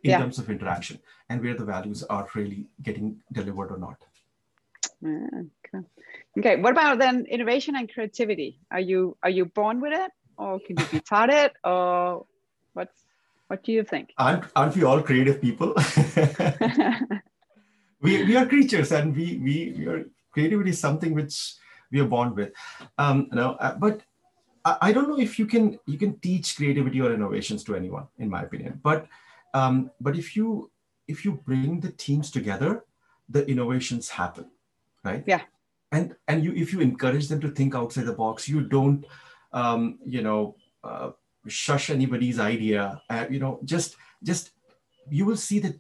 in 0.03 0.11
yeah. 0.11 0.19
terms 0.19 0.39
of 0.39 0.51
interaction 0.51 0.99
and 1.29 1.41
where 1.41 1.55
the 1.55 1.65
values 1.65 2.03
are 2.05 2.29
really 2.35 2.67
getting 2.83 3.21
delivered 3.33 3.71
or 3.71 3.79
not. 3.79 3.99
Okay. 5.05 5.87
okay. 6.39 6.57
What 6.61 6.73
about 6.73 6.99
then 6.99 7.27
innovation 7.27 7.77
and 7.77 7.93
creativity? 7.93 8.59
Are 8.71 8.81
you 8.81 9.17
are 9.23 9.31
you 9.31 9.45
born 9.47 9.81
with 9.81 9.93
it, 9.93 10.11
or 10.37 10.61
can 10.61 10.79
you 10.79 10.87
be 10.87 11.01
taught 11.01 11.31
it, 11.31 11.53
or 11.65 12.27
what's 12.73 13.05
what 13.49 13.62
do 13.65 13.73
you 13.73 13.85
think? 13.85 14.12
Aren't, 14.19 14.45
aren't 14.57 14.77
we 14.77 14.85
all 14.85 15.03
creative 15.03 15.41
people? 15.41 15.75
we, 18.01 18.25
we 18.25 18.37
are 18.37 18.47
creatures, 18.47 18.93
and 18.93 19.15
we 19.15 19.39
we, 19.39 19.75
we 19.77 19.87
are 19.87 20.05
creativity 20.33 20.71
is 20.71 20.81
something 20.81 21.15
which 21.15 21.55
we 21.91 22.01
are 22.01 22.07
born 22.07 22.35
with. 22.35 22.53
Um, 22.99 23.29
you 23.31 23.37
know, 23.37 23.53
uh, 23.61 23.75
but 23.75 24.01
I, 24.65 24.77
I, 24.81 24.93
don't 24.93 25.09
know 25.09 25.19
if 25.19 25.39
you 25.39 25.47
can 25.47 25.79
you 25.87 25.99
can 25.99 26.19
teach 26.21 26.57
creativity 26.57 27.01
or 27.01 27.12
innovations 27.12 27.65
to 27.65 27.77
anyone, 27.77 28.07
in 28.19 28.31
my 28.31 28.43
opinion. 28.43 28.81
But 28.83 29.07
um, 29.55 29.91
but 30.01 30.17
if 30.17 30.37
you 30.37 30.71
if 31.09 31.25
you 31.25 31.33
bring 31.33 31.81
the 31.81 31.93
teams 31.93 32.31
together, 32.31 32.85
the 33.29 33.47
innovations 33.49 34.09
happen, 34.09 34.47
right? 35.05 35.25
Yeah. 35.27 35.43
And 35.91 36.17
and 36.27 36.43
you 36.43 36.53
if 36.55 36.73
you 36.73 36.81
encourage 36.81 37.29
them 37.29 37.41
to 37.41 37.51
think 37.51 37.75
outside 37.75 38.07
the 38.07 38.15
box, 38.15 38.49
you 38.49 38.62
don't 38.62 39.05
um, 39.53 39.99
you 40.05 40.23
know 40.23 40.57
uh, 40.83 41.11
shush 41.49 41.91
anybody's 41.91 42.39
idea. 42.39 43.03
Uh, 43.11 43.27
you 43.29 43.39
know, 43.39 43.61
just 43.65 43.97
just 44.23 44.53
you 45.11 45.27
will 45.27 45.37
see 45.37 45.59
that 45.59 45.75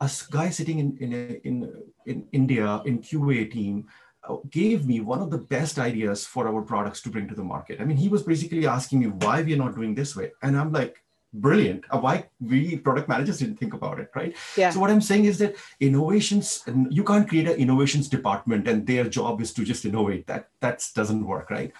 a 0.00 0.10
guy 0.30 0.50
sitting 0.50 0.78
in 0.78 0.96
in 0.98 1.12
in, 1.44 1.82
in 2.06 2.28
India 2.32 2.82
in 2.84 2.98
QA 3.00 3.50
team 3.50 3.86
uh, 4.28 4.36
gave 4.50 4.86
me 4.86 5.00
one 5.00 5.20
of 5.20 5.30
the 5.30 5.38
best 5.38 5.78
ideas 5.78 6.26
for 6.26 6.48
our 6.48 6.62
products 6.62 7.00
to 7.02 7.10
bring 7.10 7.28
to 7.28 7.34
the 7.34 7.44
market. 7.44 7.80
I 7.80 7.84
mean, 7.84 7.96
he 7.96 8.08
was 8.08 8.22
basically 8.22 8.66
asking 8.66 9.00
me 9.00 9.06
why 9.06 9.42
we 9.42 9.54
are 9.54 9.58
not 9.64 9.74
doing 9.74 9.94
this 9.94 10.16
way. 10.16 10.32
And 10.42 10.56
I'm 10.56 10.72
like, 10.72 11.02
brilliant. 11.32 11.84
Uh, 11.90 11.98
why 11.98 12.28
we 12.40 12.76
product 12.76 13.08
managers 13.08 13.38
didn't 13.38 13.56
think 13.56 13.74
about 13.74 14.00
it, 14.00 14.10
right? 14.14 14.34
Yeah. 14.56 14.70
So 14.70 14.80
what 14.80 14.90
I'm 14.90 15.00
saying 15.00 15.26
is 15.26 15.38
that 15.38 15.56
innovations, 15.80 16.62
you 16.90 17.04
can't 17.04 17.28
create 17.28 17.48
an 17.48 17.56
innovations 17.56 18.08
department 18.08 18.66
and 18.68 18.86
their 18.86 19.04
job 19.04 19.40
is 19.40 19.52
to 19.54 19.64
just 19.64 19.84
innovate. 19.84 20.26
That 20.26 20.48
that 20.60 20.84
doesn't 20.94 21.26
work, 21.26 21.50
right? 21.50 21.72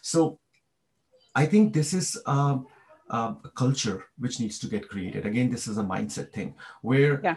So 0.00 0.38
I 1.34 1.46
think 1.46 1.72
this 1.72 1.92
is 1.94 2.20
a, 2.26 2.58
a 3.10 3.36
culture 3.54 4.04
which 4.18 4.40
needs 4.40 4.58
to 4.60 4.66
get 4.66 4.88
created. 4.88 5.26
Again, 5.26 5.50
this 5.50 5.66
is 5.66 5.78
a 5.78 5.84
mindset 5.84 6.32
thing 6.32 6.54
where 6.82 7.20
yeah. 7.22 7.36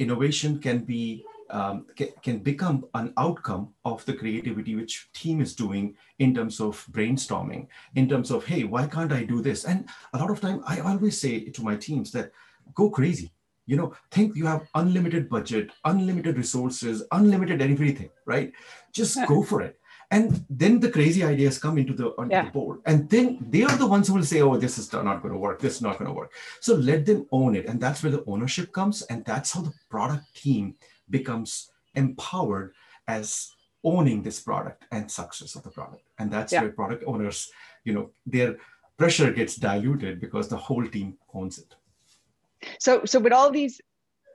Innovation 0.00 0.58
can 0.58 0.78
be 0.80 1.24
um, 1.50 1.86
can, 2.22 2.38
become 2.38 2.84
an 2.94 3.12
outcome 3.16 3.74
of 3.84 4.04
the 4.06 4.14
creativity 4.14 4.76
which 4.76 5.10
team 5.12 5.40
is 5.40 5.54
doing 5.54 5.96
in 6.20 6.32
terms 6.32 6.60
of 6.60 6.86
brainstorming 6.92 7.66
in 7.96 8.08
terms 8.08 8.30
of 8.30 8.44
hey 8.44 8.62
why 8.62 8.86
can't 8.86 9.12
i 9.12 9.24
do 9.24 9.42
this? 9.42 9.64
And 9.64 9.88
a 10.14 10.18
lot 10.18 10.30
of 10.30 10.40
time 10.40 10.62
i 10.66 10.78
always 10.80 11.20
say 11.20 11.40
to 11.40 11.62
my 11.62 11.76
teams 11.76 12.10
that 12.12 12.32
go 12.74 12.88
crazy. 12.90 13.32
You 13.66 13.76
know 13.76 13.94
think 14.10 14.36
you 14.36 14.46
have 14.46 14.68
unlimited 14.74 15.28
budget 15.28 15.70
unlimited 15.84 16.36
resources 16.36 17.02
unlimited 17.12 17.60
everything 17.62 18.10
right? 18.26 18.52
Just 18.92 19.18
go 19.26 19.42
for 19.42 19.60
it 19.62 19.79
and 20.10 20.44
then 20.50 20.80
the 20.80 20.90
crazy 20.90 21.22
ideas 21.22 21.58
come 21.58 21.78
into 21.78 21.92
the, 21.92 22.08
onto 22.18 22.32
yeah. 22.32 22.44
the 22.44 22.50
board. 22.50 22.80
And 22.84 23.08
then 23.08 23.38
they 23.48 23.62
are 23.62 23.76
the 23.76 23.86
ones 23.86 24.08
who 24.08 24.14
will 24.14 24.24
say 24.24 24.40
oh 24.40 24.56
this 24.56 24.76
is 24.78 24.92
not 24.92 25.22
going 25.22 25.32
to 25.32 25.38
work. 25.38 25.60
This 25.60 25.76
is 25.76 25.82
not 25.82 25.98
going 25.98 26.08
to 26.08 26.14
work. 26.14 26.32
So 26.60 26.74
let 26.74 27.06
them 27.06 27.26
own 27.30 27.54
it. 27.54 27.66
And 27.66 27.80
that's 27.80 28.02
where 28.02 28.12
the 28.12 28.24
ownership 28.26 28.72
comes. 28.72 29.02
And 29.02 29.24
that's 29.24 29.52
how 29.52 29.62
the 29.62 29.72
product 29.88 30.34
team 30.34 30.74
becomes 31.08 31.70
empowered 31.94 32.74
as 33.06 33.52
owning 33.82 34.22
this 34.22 34.40
product 34.40 34.84
and 34.90 35.10
success 35.10 35.54
of 35.54 35.62
the 35.62 35.70
product. 35.70 36.02
And 36.18 36.30
that's 36.30 36.52
yeah. 36.52 36.62
where 36.62 36.72
product 36.72 37.04
owners 37.06 37.50
you 37.84 37.92
know 37.94 38.10
their 38.26 38.56
pressure 38.96 39.32
gets 39.32 39.56
diluted 39.56 40.20
because 40.20 40.48
the 40.48 40.56
whole 40.56 40.86
team 40.86 41.16
owns 41.34 41.58
it. 41.58 41.74
So 42.78 43.04
so 43.04 43.20
with 43.20 43.32
all 43.32 43.50
these 43.50 43.80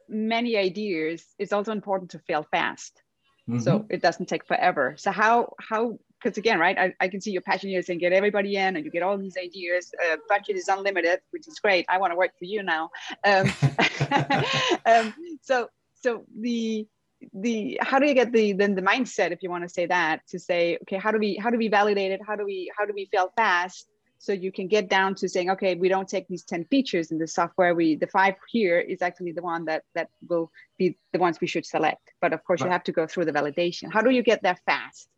many 0.07 0.55
ideas 0.55 1.25
it's 1.39 1.51
also 1.51 1.71
important 1.71 2.11
to 2.11 2.19
fail 2.19 2.43
fast 2.43 3.01
mm-hmm. 3.49 3.59
so 3.59 3.85
it 3.89 4.01
doesn't 4.01 4.27
take 4.27 4.45
forever. 4.45 4.95
So 4.97 5.11
how 5.11 5.53
how 5.59 5.99
because 6.21 6.37
again 6.37 6.59
right 6.59 6.77
I, 6.77 6.93
I 6.99 7.07
can 7.07 7.21
see 7.21 7.31
your 7.31 7.41
passion 7.41 7.69
here 7.69 7.81
saying 7.81 7.99
get 7.99 8.13
everybody 8.13 8.55
in 8.55 8.75
and 8.75 8.85
you 8.85 8.91
get 8.91 9.03
all 9.03 9.17
these 9.17 9.37
ideas 9.37 9.93
uh, 10.03 10.17
budget 10.29 10.55
is 10.55 10.67
unlimited 10.67 11.19
which 11.31 11.47
is 11.47 11.59
great. 11.59 11.85
I 11.89 11.97
want 11.97 12.11
to 12.11 12.17
work 12.17 12.31
for 12.37 12.45
you 12.45 12.63
now. 12.63 12.89
Um, 13.23 13.51
um, 14.85 15.13
so 15.41 15.69
so 15.95 16.25
the 16.39 16.87
the 17.33 17.79
how 17.81 17.99
do 17.99 18.07
you 18.07 18.13
get 18.13 18.31
the 18.31 18.53
then 18.53 18.75
the 18.75 18.81
mindset 18.81 19.31
if 19.31 19.41
you 19.41 19.49
want 19.49 19.63
to 19.63 19.69
say 19.69 19.85
that 19.87 20.21
to 20.27 20.39
say 20.39 20.77
okay 20.83 20.97
how 20.97 21.11
do 21.11 21.17
we 21.17 21.35
how 21.35 21.49
do 21.49 21.57
we 21.57 21.67
validate 21.67 22.11
it? 22.11 22.21
How 22.25 22.35
do 22.35 22.45
we 22.45 22.71
how 22.77 22.85
do 22.85 22.93
we 22.93 23.07
fail 23.11 23.31
fast 23.35 23.87
so 24.17 24.31
you 24.33 24.51
can 24.51 24.67
get 24.67 24.89
down 24.89 25.15
to 25.15 25.29
saying 25.29 25.49
okay 25.49 25.75
we 25.75 25.89
don't 25.89 26.07
take 26.07 26.27
these 26.27 26.43
10 26.43 26.65
features 26.65 27.11
in 27.11 27.17
the 27.17 27.27
software. 27.27 27.75
We 27.75 27.95
the 27.95 28.07
five 28.07 28.35
here 28.49 28.79
is 28.79 29.01
actually 29.01 29.33
the 29.33 29.41
one 29.41 29.65
that 29.65 29.83
that 29.93 30.09
will 30.27 30.51
be 30.77 30.97
the 31.13 31.19
ones 31.19 31.39
we 31.39 31.47
should 31.47 31.65
select. 31.65 32.11
But 32.21 32.33
of 32.33 32.43
course 32.43 32.61
right. 32.61 32.67
you 32.67 32.71
have 32.71 32.83
to 32.85 32.91
go 32.91 33.07
through 33.07 33.25
the 33.25 33.33
validation. 33.33 33.91
How 33.91 34.01
do 34.01 34.09
you 34.09 34.23
get 34.23 34.41
there 34.41 34.57
fast? 34.65 35.09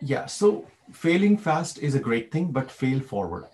Yeah 0.00 0.26
so 0.26 0.66
failing 0.92 1.36
fast 1.36 1.78
is 1.78 1.94
a 1.94 2.00
great 2.00 2.30
thing 2.32 2.52
but 2.52 2.70
fail 2.70 3.00
forward. 3.00 3.46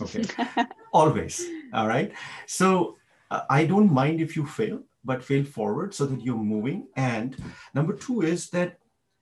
Okay. 0.00 0.24
Always. 0.92 1.46
All 1.72 1.86
right. 1.86 2.12
So 2.46 2.96
uh, 3.30 3.42
i 3.50 3.64
don't 3.66 3.92
mind 3.92 4.22
if 4.22 4.36
you 4.36 4.46
fail 4.46 4.80
but 5.04 5.22
fail 5.22 5.44
forward 5.44 5.94
so 5.94 6.06
that 6.06 6.20
you're 6.22 6.36
moving. 6.54 6.88
And 6.96 7.36
number 7.74 7.94
two 7.94 8.22
is 8.22 8.50
that 8.50 8.78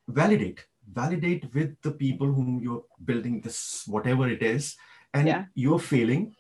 validate, 0.09 0.67
validate 0.93 1.53
with 1.55 1.81
the 1.83 1.91
people 1.91 2.27
whom 2.27 2.61
you're 2.63 2.85
building 3.05 3.41
this, 3.41 3.85
whatever 3.87 4.29
it 4.29 4.43
is, 4.43 4.77
and 5.15 5.27
yeah. 5.27 5.45
you're 5.55 5.79
failing, 5.79 6.35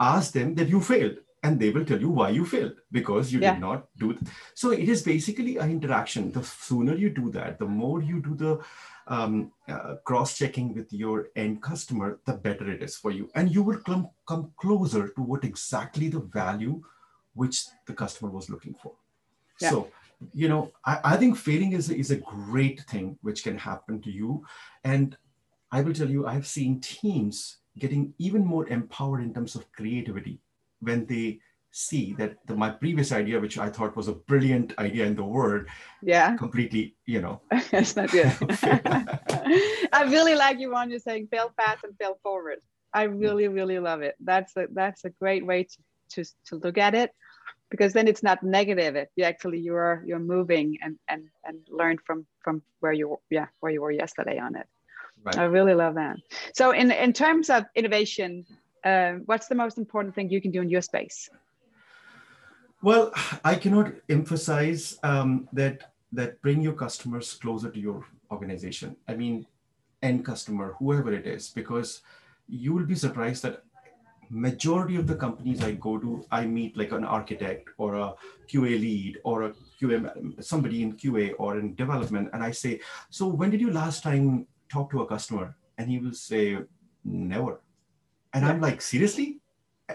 ask 0.00 0.32
them 0.32 0.54
that 0.54 0.68
you 0.68 0.80
failed. 0.80 1.16
And 1.42 1.58
they 1.58 1.70
will 1.70 1.86
tell 1.86 1.98
you 1.98 2.10
why 2.10 2.28
you 2.28 2.44
failed 2.44 2.74
because 2.92 3.32
you 3.32 3.40
yeah. 3.40 3.54
did 3.54 3.60
not 3.62 3.88
do 3.96 4.10
it. 4.10 4.18
So 4.54 4.72
it 4.72 4.90
is 4.90 5.02
basically 5.02 5.56
an 5.56 5.70
interaction. 5.70 6.30
The 6.30 6.42
sooner 6.42 6.94
you 6.94 7.08
do 7.08 7.30
that, 7.30 7.58
the 7.58 7.64
more 7.64 8.02
you 8.02 8.20
do 8.20 8.34
the 8.34 8.60
um, 9.06 9.50
uh, 9.66 9.94
cross-checking 10.04 10.74
with 10.74 10.92
your 10.92 11.28
end 11.36 11.62
customer, 11.62 12.20
the 12.26 12.34
better 12.34 12.70
it 12.70 12.82
is 12.82 12.96
for 12.96 13.10
you. 13.10 13.30
And 13.34 13.50
you 13.54 13.62
will 13.62 13.78
come, 13.78 14.10
come 14.28 14.52
closer 14.56 15.08
to 15.08 15.22
what 15.22 15.44
exactly 15.44 16.08
the 16.08 16.20
value 16.20 16.82
which 17.32 17.64
the 17.86 17.94
customer 17.94 18.30
was 18.30 18.50
looking 18.50 18.74
for. 18.74 18.92
Yeah. 19.60 19.70
So, 19.70 19.90
you 20.32 20.48
know, 20.48 20.72
I, 20.84 21.00
I 21.04 21.16
think 21.16 21.36
failing 21.36 21.72
is, 21.72 21.90
is 21.90 22.10
a 22.10 22.16
great 22.16 22.80
thing 22.82 23.18
which 23.22 23.42
can 23.42 23.56
happen 23.58 24.00
to 24.02 24.10
you. 24.10 24.44
And 24.84 25.16
I 25.72 25.82
will 25.82 25.94
tell 25.94 26.10
you, 26.10 26.26
I've 26.26 26.46
seen 26.46 26.80
teams 26.80 27.58
getting 27.78 28.12
even 28.18 28.44
more 28.44 28.68
empowered 28.68 29.22
in 29.22 29.32
terms 29.32 29.54
of 29.54 29.70
creativity 29.72 30.40
when 30.80 31.06
they 31.06 31.40
see 31.72 32.14
that 32.18 32.36
the, 32.46 32.54
my 32.54 32.70
previous 32.70 33.12
idea, 33.12 33.38
which 33.38 33.58
I 33.58 33.68
thought 33.68 33.96
was 33.96 34.08
a 34.08 34.12
brilliant 34.12 34.76
idea 34.78 35.06
in 35.06 35.14
the 35.14 35.24
world, 35.24 35.66
yeah, 36.02 36.36
completely, 36.36 36.96
you 37.06 37.20
know, 37.20 37.40
it's 37.50 37.94
not 37.94 38.10
good. 38.10 38.32
I 39.92 40.06
really 40.08 40.34
like 40.34 40.58
you 40.58 40.72
when 40.72 40.90
you're 40.90 40.98
saying 40.98 41.28
fail 41.30 41.52
fast 41.56 41.84
and 41.84 41.96
fail 41.96 42.18
forward. 42.22 42.58
I 42.92 43.04
really, 43.04 43.46
really 43.46 43.78
love 43.78 44.02
it. 44.02 44.16
That's 44.18 44.56
a 44.56 44.66
that's 44.72 45.04
a 45.04 45.10
great 45.10 45.46
way 45.46 45.64
to 45.64 45.78
to, 46.10 46.30
to 46.46 46.56
look 46.56 46.76
at 46.76 46.94
it 46.94 47.12
because 47.70 47.92
then 47.92 48.08
it's 48.08 48.22
not 48.22 48.42
negative 48.42 48.96
it 48.96 49.08
you 49.16 49.24
actually 49.24 49.58
you're 49.58 50.02
you're 50.06 50.18
moving 50.18 50.76
and 50.82 50.98
and 51.08 51.22
and 51.44 51.58
learn 51.68 51.96
from 52.06 52.26
from 52.42 52.62
where 52.80 52.92
you 52.92 53.18
yeah 53.30 53.46
where 53.60 53.72
you 53.72 53.80
were 53.80 53.92
yesterday 53.92 54.38
on 54.38 54.56
it. 54.56 54.66
Right. 55.22 55.38
i 55.38 55.44
really 55.44 55.74
love 55.74 55.94
that. 55.94 56.16
So 56.54 56.72
in 56.72 56.90
in 56.90 57.12
terms 57.12 57.50
of 57.50 57.64
innovation 57.74 58.44
uh, 58.84 59.12
what's 59.26 59.48
the 59.48 59.54
most 59.54 59.76
important 59.78 60.14
thing 60.14 60.30
you 60.30 60.40
can 60.40 60.50
do 60.50 60.62
in 60.62 60.70
your 60.70 60.82
space? 60.82 61.28
Well 62.82 63.12
i 63.44 63.54
cannot 63.54 63.92
emphasize 64.08 64.98
um, 65.02 65.48
that 65.52 65.92
that 66.12 66.42
bring 66.42 66.60
your 66.60 66.74
customers 66.74 67.34
closer 67.34 67.70
to 67.70 67.80
your 67.80 68.04
organization. 68.30 68.96
I 69.08 69.14
mean 69.14 69.46
end 70.02 70.24
customer 70.24 70.74
whoever 70.78 71.12
it 71.12 71.26
is 71.26 71.50
because 71.50 72.00
you 72.48 72.72
will 72.74 72.86
be 72.86 72.94
surprised 72.94 73.42
that 73.44 73.62
majority 74.30 74.96
of 74.96 75.06
the 75.06 75.16
companies 75.16 75.62
I 75.62 75.72
go 75.72 75.98
to, 75.98 76.24
I 76.30 76.46
meet 76.46 76.76
like 76.76 76.92
an 76.92 77.04
architect 77.04 77.68
or 77.78 77.96
a 77.96 78.14
QA 78.48 78.80
lead 78.80 79.18
or 79.24 79.42
a 79.42 79.52
QA, 79.80 80.42
somebody 80.42 80.82
in 80.82 80.96
QA 80.96 81.34
or 81.38 81.58
in 81.58 81.74
development. 81.74 82.30
And 82.32 82.42
I 82.42 82.52
say, 82.52 82.80
so 83.10 83.26
when 83.26 83.50
did 83.50 83.60
you 83.60 83.72
last 83.72 84.02
time 84.02 84.46
talk 84.70 84.90
to 84.92 85.02
a 85.02 85.06
customer? 85.06 85.56
And 85.78 85.90
he 85.90 85.98
will 85.98 86.14
say, 86.14 86.58
never. 87.04 87.60
And 88.32 88.44
yeah. 88.44 88.50
I'm 88.50 88.60
like, 88.60 88.80
seriously? 88.80 89.40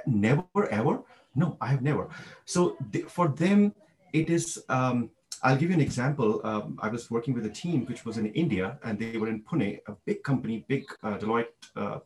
Never, 0.05 0.43
ever? 0.69 0.99
No, 1.35 1.57
I 1.61 1.67
have 1.67 1.81
never. 1.81 2.09
So 2.43 2.77
th- 2.91 3.05
for 3.05 3.29
them, 3.29 3.73
it 4.11 4.29
is, 4.29 4.63
um, 4.67 5.09
I'll 5.43 5.55
give 5.55 5.69
you 5.69 5.75
an 5.75 5.81
example. 5.81 6.41
Um, 6.43 6.77
I 6.81 6.89
was 6.89 7.09
working 7.09 7.33
with 7.33 7.45
a 7.45 7.49
team 7.49 7.85
which 7.85 8.03
was 8.03 8.17
in 8.17 8.27
India 8.27 8.79
and 8.83 8.99
they 8.99 9.17
were 9.17 9.29
in 9.29 9.43
Pune, 9.43 9.79
a 9.87 9.93
big 10.05 10.23
company, 10.23 10.65
big 10.67 10.85
uh, 11.03 11.17
Deloitte 11.17 11.47
uh, 11.77 11.99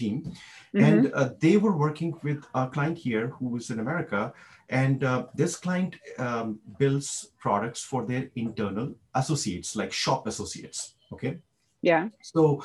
team. 0.00 0.16
Mm-hmm. 0.22 0.84
And 0.84 1.12
uh, 1.12 1.30
they 1.40 1.56
were 1.56 1.76
working 1.76 2.10
with 2.22 2.40
a 2.54 2.66
client 2.74 2.96
here 3.06 3.28
who 3.36 3.46
was 3.48 3.70
in 3.70 3.78
America. 3.80 4.32
And 4.68 5.02
uh, 5.02 5.26
this 5.34 5.56
client 5.56 5.96
um, 6.18 6.60
builds 6.78 7.08
products 7.44 7.82
for 7.82 8.00
their 8.04 8.24
internal 8.36 8.94
associates, 9.14 9.74
like 9.80 9.92
shop 9.92 10.26
associates. 10.26 10.94
Okay. 11.12 11.38
Yeah. 11.82 12.08
So 12.22 12.64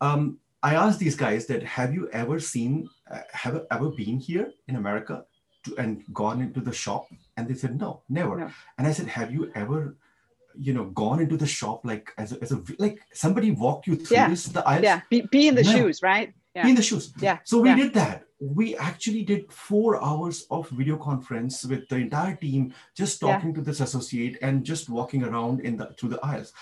um, 0.00 0.38
I 0.62 0.74
asked 0.74 0.98
these 0.98 1.16
guys 1.16 1.46
that 1.46 1.62
have 1.62 1.94
you 1.94 2.08
ever 2.12 2.38
seen, 2.40 2.88
uh, 3.10 3.20
have 3.32 3.64
ever 3.70 3.88
been 3.90 4.18
here 4.18 4.52
in 4.68 4.76
America 4.76 5.24
to, 5.64 5.76
and 5.78 6.04
gone 6.12 6.40
into 6.42 6.60
the 6.60 6.72
shop? 6.72 7.06
And 7.36 7.48
they 7.48 7.54
said, 7.54 7.80
no, 7.80 8.02
never. 8.08 8.36
No. 8.36 8.50
And 8.76 8.86
I 8.86 8.92
said, 8.92 9.06
have 9.06 9.32
you 9.32 9.50
ever 9.54 9.96
you 10.58 10.72
know 10.72 10.86
gone 10.86 11.20
into 11.20 11.36
the 11.36 11.46
shop 11.46 11.84
like 11.84 12.12
as 12.18 12.32
a, 12.32 12.42
as 12.42 12.52
a 12.52 12.60
like 12.78 12.98
somebody 13.12 13.50
walked 13.52 13.86
you 13.86 13.94
through 13.94 14.16
yeah. 14.16 14.28
this 14.28 14.46
the 14.46 14.66
aisles 14.66 14.82
yeah 14.82 15.00
be, 15.08 15.20
be 15.30 15.46
in 15.46 15.54
the 15.54 15.62
no. 15.62 15.70
shoes 15.70 16.02
right 16.02 16.34
yeah. 16.58 16.68
in 16.68 16.74
the 16.74 16.82
shoes. 16.82 17.04
Yeah. 17.20 17.38
So 17.50 17.54
we 17.64 17.70
yeah. 17.70 17.76
did 17.82 17.92
that. 17.94 18.18
We 18.40 18.76
actually 18.76 19.24
did 19.32 19.42
four 19.50 19.90
hours 20.08 20.46
of 20.56 20.68
video 20.80 20.96
conference 21.08 21.64
with 21.70 21.88
the 21.90 21.96
entire 22.06 22.36
team, 22.36 22.72
just 23.00 23.20
talking 23.20 23.52
to 23.56 23.62
this 23.62 23.80
associate 23.86 24.34
and 24.46 24.54
just 24.72 24.88
walking 24.88 25.22
around 25.28 25.56
in 25.66 25.76
the 25.78 25.86
through 25.96 26.12
the 26.14 26.22
aisles. 26.32 26.52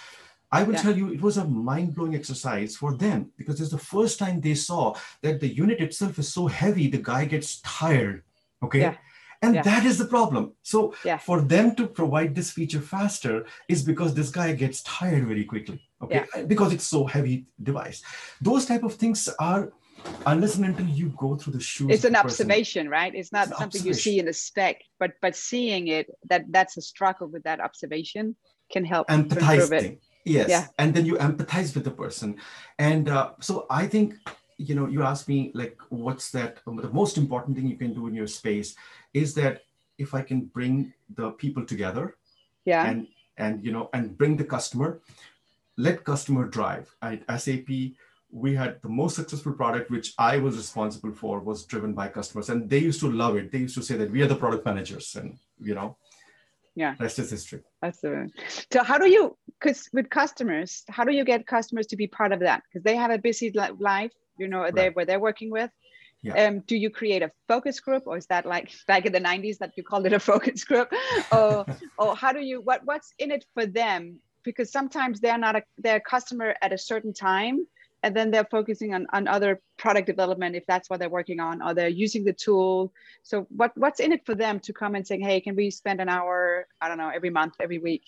I 0.59 0.63
will 0.63 0.75
yeah. 0.75 0.85
tell 0.85 0.97
you, 0.97 1.07
it 1.13 1.21
was 1.21 1.37
a 1.39 1.45
mind-blowing 1.45 2.15
exercise 2.15 2.77
for 2.77 2.91
them 2.97 3.33
because 3.37 3.61
it's 3.61 3.75
the 3.79 3.87
first 3.95 4.15
time 4.23 4.41
they 4.41 4.55
saw 4.55 4.95
that 5.23 5.41
the 5.41 5.51
unit 5.65 5.81
itself 5.87 6.19
is 6.23 6.33
so 6.33 6.47
heavy, 6.47 6.87
the 6.89 7.03
guy 7.13 7.23
gets 7.25 7.61
tired. 7.63 8.23
Okay. 8.63 8.81
Yeah. 8.81 8.95
And 9.43 9.57
yeah. 9.57 9.63
that 9.63 9.85
is 9.85 9.99
the 9.99 10.07
problem. 10.07 10.55
So 10.63 10.95
for 11.29 11.39
them 11.55 11.75
to 11.77 11.87
provide 11.87 12.35
this 12.35 12.51
feature 12.57 12.81
faster 12.81 13.45
is 13.69 13.83
because 13.83 14.15
this 14.15 14.31
guy 14.31 14.55
gets 14.55 14.83
tired 14.83 15.27
very 15.27 15.45
quickly. 15.45 15.79
Okay. 16.01 16.25
Because 16.47 16.73
it's 16.73 16.89
so 16.89 17.05
heavy 17.05 17.47
device. 17.63 17.99
Those 18.41 18.65
type 18.71 18.85
of 18.89 18.95
things 18.95 19.29
are 19.39 19.73
unless 20.27 20.57
and 20.57 20.64
until 20.66 20.87
you 20.87 21.09
go 21.16 21.37
through 21.37 21.53
the 21.53 21.61
shoes 21.61 21.90
it's 21.90 22.05
an 22.05 22.16
observation 22.16 22.88
right? 22.88 23.14
It's 23.14 23.33
not 23.33 23.49
it's 23.49 23.59
something 23.59 23.85
you 23.85 23.95
see 23.95 24.19
in 24.19 24.27
the 24.27 24.33
spec 24.33 24.83
but 24.99 25.12
but 25.21 25.37
seeing 25.37 25.88
it 25.88 26.11
that 26.29 26.45
that's 26.51 26.77
a 26.77 26.83
struggle 26.83 27.29
with 27.29 27.42
that 27.45 27.61
observation 27.61 28.37
can 28.71 28.85
help 28.85 29.09
empathizing 29.09 29.99
yes. 30.25 30.49
Yeah. 30.49 30.66
and 30.79 30.95
then 30.95 31.07
you 31.07 31.14
empathize 31.14 31.75
with 31.75 31.85
the 31.85 31.90
person. 31.90 32.37
And 32.79 33.09
uh, 33.09 33.33
so 33.40 33.66
i 33.71 33.87
think 33.87 34.14
you 34.59 34.75
know 34.75 34.87
you 34.87 35.03
ask 35.03 35.29
me 35.29 35.51
like 35.55 35.77
what's 35.90 36.31
that 36.31 36.59
the 36.64 36.90
most 36.90 37.19
important 37.19 37.57
thing 37.57 37.66
you 37.66 37.77
can 37.77 37.92
do 37.92 38.07
in 38.07 38.14
your 38.14 38.27
space 38.27 38.75
is 39.12 39.35
that 39.35 39.61
if 39.99 40.14
i 40.14 40.23
can 40.23 40.47
bring 40.47 40.95
the 41.14 41.31
people 41.33 41.62
together 41.62 42.16
yeah. 42.64 42.87
and 42.88 43.07
and 43.37 43.62
you 43.62 43.71
know 43.71 43.90
and 43.92 44.16
bring 44.16 44.35
the 44.35 44.45
customer 44.45 45.03
let 45.77 46.05
customer 46.05 46.47
drive. 46.47 46.95
At 47.03 47.23
SAP 47.40 47.69
we 48.37 48.55
had 48.55 48.81
the 48.83 48.88
most 48.88 49.16
successful 49.16 49.55
product 49.55 49.90
which 49.90 50.12
i 50.18 50.37
was 50.37 50.57
responsible 50.57 51.12
for 51.12 51.40
was 51.40 51.64
driven 51.64 51.94
by 51.94 52.07
customers 52.07 52.51
and 52.51 52.68
they 52.68 52.79
used 52.79 53.01
to 53.01 53.11
love 53.11 53.37
it. 53.37 53.51
They 53.51 53.61
used 53.66 53.77
to 53.77 53.83
say 53.83 53.96
that 53.96 54.11
we 54.11 54.20
are 54.22 54.27
the 54.27 54.37
product 54.37 54.64
managers 54.66 55.16
and 55.16 55.38
you 55.59 55.75
know 55.75 55.96
yeah. 56.75 56.94
that's 56.99 57.16
just 57.16 57.31
history. 57.31 57.61
That's 57.81 58.01
the 58.01 58.29
so 58.70 58.83
how 58.85 58.99
do 58.99 59.09
you 59.09 59.37
because 59.59 59.88
with 59.94 60.11
customers 60.11 60.85
how 60.90 61.05
do 61.05 61.12
you 61.12 61.25
get 61.25 61.46
customers 61.46 61.87
to 61.88 61.96
be 61.96 62.07
part 62.07 62.33
of 62.33 62.40
that? 62.40 62.62
Because 62.64 62.85
they 62.85 62.96
have 62.96 63.11
a 63.11 63.18
busy 63.18 63.51
life 63.79 64.12
you 64.38 64.49
know 64.49 64.62
right. 64.62 64.75
they 64.75 64.90
where 64.90 65.07
they're 65.07 65.27
working 65.31 65.51
with. 65.51 65.70
Yeah. 66.22 66.35
Um, 66.42 66.61
do 66.61 66.77
you 66.77 66.90
create 66.90 67.22
a 67.22 67.31
focus 67.49 67.79
group 67.81 68.03
or 68.07 68.16
is 68.18 68.27
that 68.27 68.44
like 68.44 68.70
back 68.87 69.07
in 69.07 69.12
the 69.12 69.20
90s 69.20 69.59
that 69.59 69.72
you 69.77 69.83
called 69.83 70.07
it 70.07 70.12
a 70.12 70.20
focus 70.20 70.64
group? 70.64 70.92
Or, 71.33 71.64
or 71.99 72.16
how 72.16 72.33
do 72.33 72.40
you 72.40 72.61
what 72.61 72.81
what's 72.85 73.14
in 73.18 73.31
it 73.31 73.46
for 73.55 73.64
them? 73.64 74.20
Because 74.44 74.70
sometimes 74.70 75.20
they're 75.20 75.38
not 75.46 75.57
a 75.57 75.62
they're 75.79 76.03
a 76.05 76.09
customer 76.14 76.55
at 76.61 76.72
a 76.75 76.79
certain 76.79 77.14
time 77.14 77.66
and 78.07 78.14
then 78.14 78.31
they're 78.31 78.53
focusing 78.59 78.95
on, 78.95 79.05
on 79.12 79.27
other 79.27 79.61
product 79.79 80.07
development 80.07 80.55
if 80.55 80.64
that's 80.66 80.88
what 80.88 81.01
they're 81.01 81.16
working 81.19 81.40
on. 81.40 81.61
Or 81.61 81.75
they're 81.75 81.88
using 81.88 82.23
the 82.25 82.33
tool? 82.33 82.92
So 83.25 83.47
what 83.51 83.73
what's 83.77 83.99
in 83.99 84.12
it 84.12 84.25
for 84.25 84.37
them 84.37 84.61
to 84.61 84.73
come 84.73 84.95
and 84.95 85.05
say 85.05 85.19
hey 85.19 85.40
can 85.40 85.57
we 85.57 85.66
spend 85.71 86.01
an 86.01 86.09
hour 86.09 86.69
i 86.81 86.88
don't 86.88 86.99
know 86.99 87.11
every 87.19 87.31
month 87.31 87.55
every 87.61 87.81
week? 87.88 88.05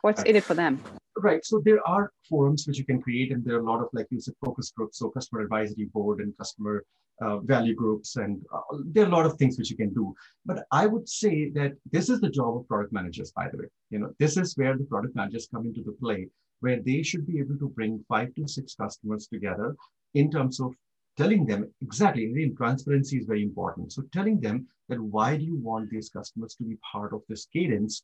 What's 0.00 0.22
in 0.22 0.34
it 0.36 0.44
for 0.50 0.54
them? 0.54 0.82
Right. 1.28 1.44
So 1.44 1.60
there 1.64 1.86
are 1.86 2.10
forums 2.28 2.66
which 2.66 2.78
you 2.78 2.86
can 2.86 3.00
create 3.00 3.30
and 3.30 3.44
there 3.44 3.56
are 3.56 3.64
a 3.66 3.70
lot 3.72 3.80
of 3.82 3.88
like 3.92 4.06
you 4.10 4.20
said 4.20 4.34
focus 4.44 4.72
groups. 4.74 4.98
So 4.98 5.10
customer 5.10 5.42
advisory 5.42 5.88
board 5.96 6.20
and 6.20 6.36
customer 6.38 6.84
uh, 7.20 7.36
value 7.52 7.74
groups 7.74 8.16
and 8.16 8.42
uh, 8.54 8.62
there 8.86 9.04
are 9.04 9.12
a 9.12 9.16
lot 9.18 9.26
of 9.26 9.34
things 9.34 9.58
which 9.58 9.70
you 9.70 9.76
can 9.76 9.92
do. 10.00 10.14
But 10.46 10.64
i 10.80 10.86
would 10.92 11.06
say 11.20 11.50
that 11.58 11.72
this 11.94 12.08
is 12.08 12.18
the 12.20 12.32
job 12.38 12.56
of 12.56 12.66
product 12.72 12.92
managers 12.98 13.30
by 13.40 13.46
the 13.50 13.58
way. 13.58 13.68
You 13.90 13.98
know 14.00 14.10
this 14.18 14.38
is 14.42 14.56
where 14.56 14.74
the 14.78 14.88
product 14.92 15.14
managers 15.14 15.46
come 15.52 15.66
into 15.66 15.82
the 15.88 15.96
play 16.04 16.20
where 16.62 16.80
they 16.80 17.02
should 17.02 17.26
be 17.26 17.38
able 17.42 17.58
to 17.58 17.68
bring 17.76 18.04
five 18.08 18.34
to 18.36 18.46
six 18.46 18.74
customers 18.74 19.26
together 19.26 19.76
in 20.14 20.30
terms 20.30 20.60
of 20.60 20.72
telling 21.16 21.44
them 21.44 21.60
exactly, 21.82 22.24
again, 22.30 22.54
transparency 22.56 23.18
is 23.18 23.26
very 23.26 23.42
important. 23.42 23.92
So 23.92 24.02
telling 24.12 24.40
them 24.40 24.66
that 24.88 25.00
why 25.00 25.36
do 25.36 25.44
you 25.44 25.58
want 25.68 25.90
these 25.90 26.08
customers 26.08 26.54
to 26.56 26.64
be 26.64 26.76
part 26.92 27.12
of 27.12 27.22
this 27.28 27.46
cadence? 27.52 28.02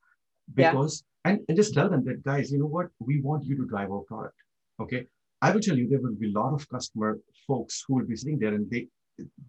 Because, 0.55 1.05
yeah. 1.25 1.31
and, 1.31 1.40
and 1.49 1.57
just 1.57 1.73
tell 1.73 1.88
them 1.88 2.05
that, 2.07 2.25
guys, 2.25 2.51
you 2.51 2.59
know 2.59 2.73
what? 2.77 2.88
We 2.99 3.21
want 3.21 3.44
you 3.44 3.57
to 3.57 3.66
drive 3.66 3.90
our 3.92 4.05
product. 4.11 4.38
Okay. 4.81 5.07
I 5.40 5.53
will 5.53 5.61
tell 5.61 5.79
you, 5.79 5.88
there 5.88 6.01
will 6.01 6.16
be 6.16 6.31
a 6.33 6.38
lot 6.38 6.53
of 6.53 6.68
customer 6.68 7.18
folks 7.47 7.85
who 7.87 7.94
will 7.94 8.07
be 8.07 8.16
sitting 8.16 8.40
there 8.40 8.55
and 8.55 8.68
they, 8.71 8.88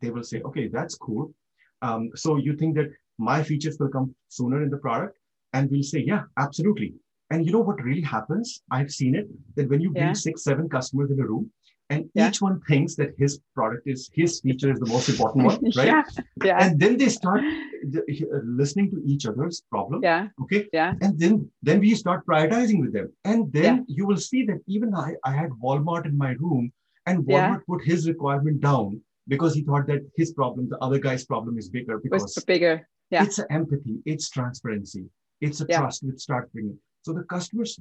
they 0.01 0.11
will 0.11 0.23
say, 0.23 0.41
okay, 0.41 0.67
that's 0.67 0.95
cool. 0.95 1.33
Um, 1.81 2.11
so 2.15 2.37
you 2.37 2.55
think 2.55 2.75
that 2.75 2.91
my 3.17 3.41
features 3.41 3.77
will 3.79 3.89
come 3.89 4.13
sooner 4.27 4.61
in 4.61 4.69
the 4.69 4.77
product? 4.77 5.17
And 5.53 5.69
we'll 5.71 5.81
say, 5.81 5.99
yeah, 5.99 6.23
absolutely. 6.37 6.93
And 7.31 7.45
you 7.45 7.51
know 7.51 7.59
what 7.59 7.81
really 7.83 8.01
happens? 8.01 8.61
I've 8.71 8.91
seen 8.91 9.15
it 9.15 9.27
that 9.55 9.69
when 9.69 9.81
you 9.81 9.91
bring 9.91 10.07
yeah. 10.07 10.13
six, 10.13 10.43
seven 10.43 10.67
customers 10.67 11.11
in 11.11 11.19
a 11.19 11.25
room, 11.25 11.51
and 11.91 12.09
yeah. 12.13 12.29
each 12.29 12.41
one 12.41 12.61
thinks 12.67 12.95
that 12.95 13.13
his 13.17 13.39
product 13.55 13.87
is 13.87 14.09
his 14.13 14.41
feature 14.41 14.71
is 14.71 14.79
the 14.79 14.85
most 14.85 15.09
important 15.09 15.45
one, 15.45 15.59
right? 15.75 15.87
yeah. 15.87 16.03
yeah. 16.43 16.57
And 16.63 16.79
then 16.79 16.97
they 16.97 17.09
start 17.09 17.41
uh, 17.41 17.99
listening 18.43 18.91
to 18.91 19.01
each 19.05 19.25
other's 19.25 19.63
problem. 19.71 20.01
Yeah. 20.03 20.27
Okay. 20.43 20.67
Yeah. 20.71 20.93
And 21.01 21.19
then 21.19 21.49
then 21.63 21.79
we 21.79 21.95
start 21.95 22.25
prioritizing 22.27 22.79
with 22.79 22.93
them, 22.93 23.11
and 23.25 23.51
then 23.51 23.77
yeah. 23.77 23.95
you 23.95 24.05
will 24.05 24.17
see 24.17 24.45
that 24.45 24.59
even 24.67 24.93
I 24.93 25.13
I 25.23 25.31
had 25.31 25.49
Walmart 25.63 26.05
in 26.05 26.15
my 26.17 26.31
room, 26.33 26.71
and 27.07 27.25
Walmart 27.25 27.65
put 27.65 27.83
his 27.83 28.07
requirement 28.07 28.61
down 28.61 29.01
because 29.27 29.53
he 29.55 29.63
thought 29.63 29.87
that 29.87 30.01
his 30.15 30.33
problem, 30.33 30.69
the 30.69 30.77
other 30.79 30.99
guy's 30.99 31.25
problem, 31.25 31.57
is 31.57 31.69
bigger 31.69 31.97
because 31.97 32.21
was 32.21 32.43
bigger. 32.45 32.87
Yeah. 33.09 33.23
It's 33.23 33.39
empathy. 33.49 33.97
It's 34.05 34.29
transparency. 34.29 35.05
It's 35.41 35.61
a 35.61 35.65
trust. 35.65 36.03
We 36.03 36.15
start 36.17 36.51
bringing. 36.53 36.77
So 37.03 37.13
the 37.13 37.23
customers, 37.23 37.79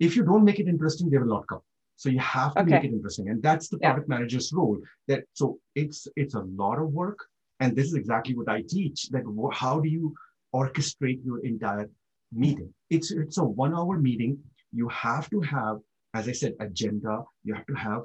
if 0.00 0.16
you 0.16 0.24
don't 0.24 0.44
make 0.44 0.58
it 0.60 0.68
interesting, 0.68 1.10
they 1.10 1.18
will 1.18 1.26
not 1.26 1.46
come. 1.46 1.60
So 1.96 2.10
you 2.10 2.20
have 2.20 2.54
to 2.54 2.60
okay. 2.60 2.70
make 2.70 2.84
it 2.84 2.92
interesting, 2.92 3.30
and 3.30 3.42
that's 3.42 3.68
the 3.68 3.78
product 3.78 4.06
yeah. 4.08 4.14
manager's 4.16 4.52
role. 4.52 4.78
That 5.08 5.24
so 5.32 5.58
it's 5.74 6.06
it's 6.14 6.34
a 6.34 6.40
lot 6.40 6.78
of 6.78 6.92
work, 6.92 7.18
and 7.60 7.74
this 7.74 7.86
is 7.86 7.94
exactly 7.94 8.34
what 8.36 8.48
I 8.48 8.62
teach. 8.68 9.08
That 9.10 9.24
how 9.52 9.80
do 9.80 9.88
you 9.88 10.14
orchestrate 10.54 11.24
your 11.24 11.38
entire 11.40 11.88
meeting? 12.32 12.72
It's 12.90 13.10
it's 13.10 13.38
a 13.38 13.44
one 13.44 13.74
hour 13.74 13.98
meeting. 13.98 14.38
You 14.72 14.88
have 14.88 15.30
to 15.30 15.40
have, 15.40 15.78
as 16.12 16.28
I 16.28 16.32
said, 16.32 16.52
agenda. 16.60 17.24
You 17.44 17.54
have 17.54 17.66
to 17.66 17.74
have 17.74 18.02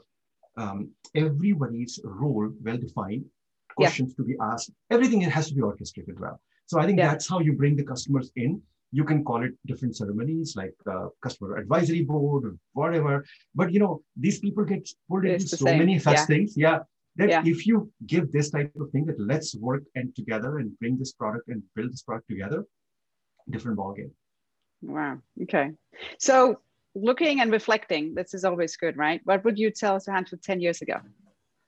um, 0.57 0.89
everybody's 1.15 1.99
role 2.03 2.49
well 2.63 2.77
defined, 2.77 3.25
questions 3.75 4.13
yeah. 4.13 4.17
to 4.17 4.23
be 4.23 4.35
asked. 4.41 4.71
Everything 4.89 5.21
has 5.21 5.47
to 5.49 5.53
be 5.53 5.61
orchestrated 5.61 6.17
well. 6.19 6.39
So 6.67 6.79
I 6.79 6.85
think 6.85 6.99
yeah. 6.99 7.09
that's 7.09 7.27
how 7.27 7.39
you 7.39 7.53
bring 7.53 7.75
the 7.75 7.83
customers 7.83 8.31
in. 8.35 8.61
You 8.91 9.03
can 9.03 9.23
call 9.23 9.43
it 9.43 9.53
different 9.65 9.95
ceremonies 9.95 10.55
like 10.55 10.73
uh, 10.91 11.07
customer 11.23 11.57
advisory 11.57 12.03
board 12.03 12.45
or 12.45 12.55
whatever. 12.73 13.25
But 13.55 13.71
you 13.71 13.79
know, 13.79 14.01
these 14.17 14.39
people 14.39 14.65
get 14.65 14.89
pulled 15.09 15.25
into 15.25 15.47
so 15.47 15.65
same. 15.65 15.79
many 15.79 15.99
such 15.99 16.17
yeah. 16.17 16.25
things. 16.25 16.53
Yeah. 16.57 16.79
That 17.17 17.29
yeah. 17.29 17.43
if 17.45 17.67
you 17.67 17.91
give 18.07 18.31
this 18.31 18.51
type 18.51 18.71
of 18.79 18.89
thing 18.91 19.05
that 19.05 19.19
let's 19.19 19.53
work 19.55 19.83
and 19.95 20.15
together 20.15 20.59
and 20.59 20.77
bring 20.79 20.97
this 20.97 21.11
product 21.11 21.49
and 21.49 21.61
build 21.75 21.91
this 21.91 22.03
product 22.03 22.29
together, 22.29 22.65
different 23.49 23.77
ballgame. 23.77 24.11
Wow. 24.81 25.19
Okay. 25.43 25.71
So 26.19 26.59
looking 26.95 27.41
and 27.41 27.51
reflecting, 27.51 28.15
this 28.15 28.33
is 28.33 28.43
always 28.45 28.75
good, 28.77 28.97
right? 28.97 29.21
What 29.25 29.43
would 29.43 29.57
you 29.57 29.71
tell 29.71 29.99
Sahantu 29.99 30.41
10 30.41 30.61
years 30.61 30.81
ago? 30.81 30.99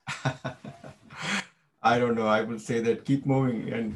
I 1.84 2.00
don't 2.00 2.16
know. 2.16 2.28
I 2.28 2.42
would 2.42 2.62
say 2.62 2.80
that 2.80 3.06
keep 3.06 3.26
moving 3.26 3.72
and 3.74 3.96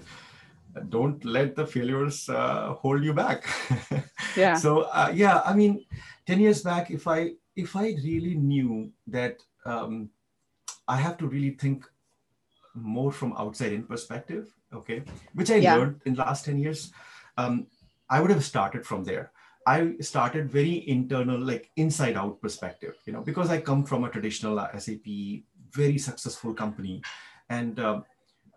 don't 0.89 1.23
let 1.25 1.55
the 1.55 1.65
failures 1.65 2.29
uh, 2.29 2.73
hold 2.73 3.03
you 3.03 3.13
back. 3.13 3.45
yeah. 4.35 4.55
So 4.55 4.81
uh, 4.81 5.11
yeah, 5.13 5.41
I 5.45 5.53
mean, 5.53 5.85
10 6.25 6.39
years 6.39 6.61
back, 6.61 6.91
if 6.91 7.07
I 7.07 7.31
if 7.55 7.75
I 7.75 7.95
really 8.03 8.35
knew 8.35 8.91
that 9.07 9.41
um, 9.65 10.09
I 10.87 10.97
have 10.97 11.17
to 11.17 11.27
really 11.27 11.51
think 11.51 11.85
more 12.75 13.11
from 13.11 13.33
outside 13.37 13.73
in 13.73 13.83
perspective, 13.83 14.53
okay, 14.73 15.03
which 15.33 15.49
I 15.49 15.55
yeah. 15.55 15.75
learned 15.75 16.01
in 16.05 16.13
the 16.13 16.21
last 16.21 16.45
10 16.45 16.59
years, 16.59 16.91
um, 17.37 17.67
I 18.09 18.21
would 18.21 18.29
have 18.29 18.43
started 18.43 18.85
from 18.85 19.03
there. 19.03 19.31
I 19.65 19.95
started 19.99 20.49
very 20.49 20.87
internal, 20.87 21.37
like 21.37 21.71
inside 21.75 22.15
out 22.15 22.41
perspective, 22.41 22.95
you 23.05 23.11
know, 23.11 23.21
because 23.21 23.49
I 23.49 23.59
come 23.59 23.83
from 23.83 24.05
a 24.05 24.09
traditional 24.09 24.59
uh, 24.59 24.77
SAP, 24.77 25.05
very 25.71 25.97
successful 25.97 26.53
company. 26.53 27.01
And, 27.49 27.77
um, 27.79 28.05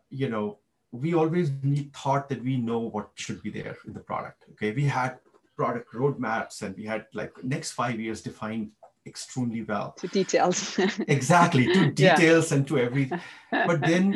you 0.08 0.28
know, 0.28 0.58
we 0.92 1.14
always 1.14 1.50
thought 1.94 2.28
that 2.28 2.42
we 2.42 2.56
know 2.56 2.80
what 2.80 3.10
should 3.14 3.42
be 3.42 3.50
there 3.50 3.76
in 3.86 3.92
the 3.92 4.00
product. 4.00 4.44
Okay. 4.52 4.72
We 4.72 4.84
had 4.84 5.18
product 5.56 5.92
roadmaps 5.92 6.62
and 6.62 6.76
we 6.76 6.84
had 6.84 7.06
like 7.14 7.32
next 7.44 7.72
five 7.72 8.00
years 8.00 8.22
defined 8.22 8.70
extremely 9.06 9.62
well. 9.62 9.92
To 9.98 10.08
details. 10.08 10.78
exactly. 11.08 11.72
To 11.72 11.90
details 11.90 12.50
yeah. 12.50 12.56
and 12.56 12.66
to 12.68 12.78
everything. 12.78 13.20
But 13.50 13.80
then 13.80 14.06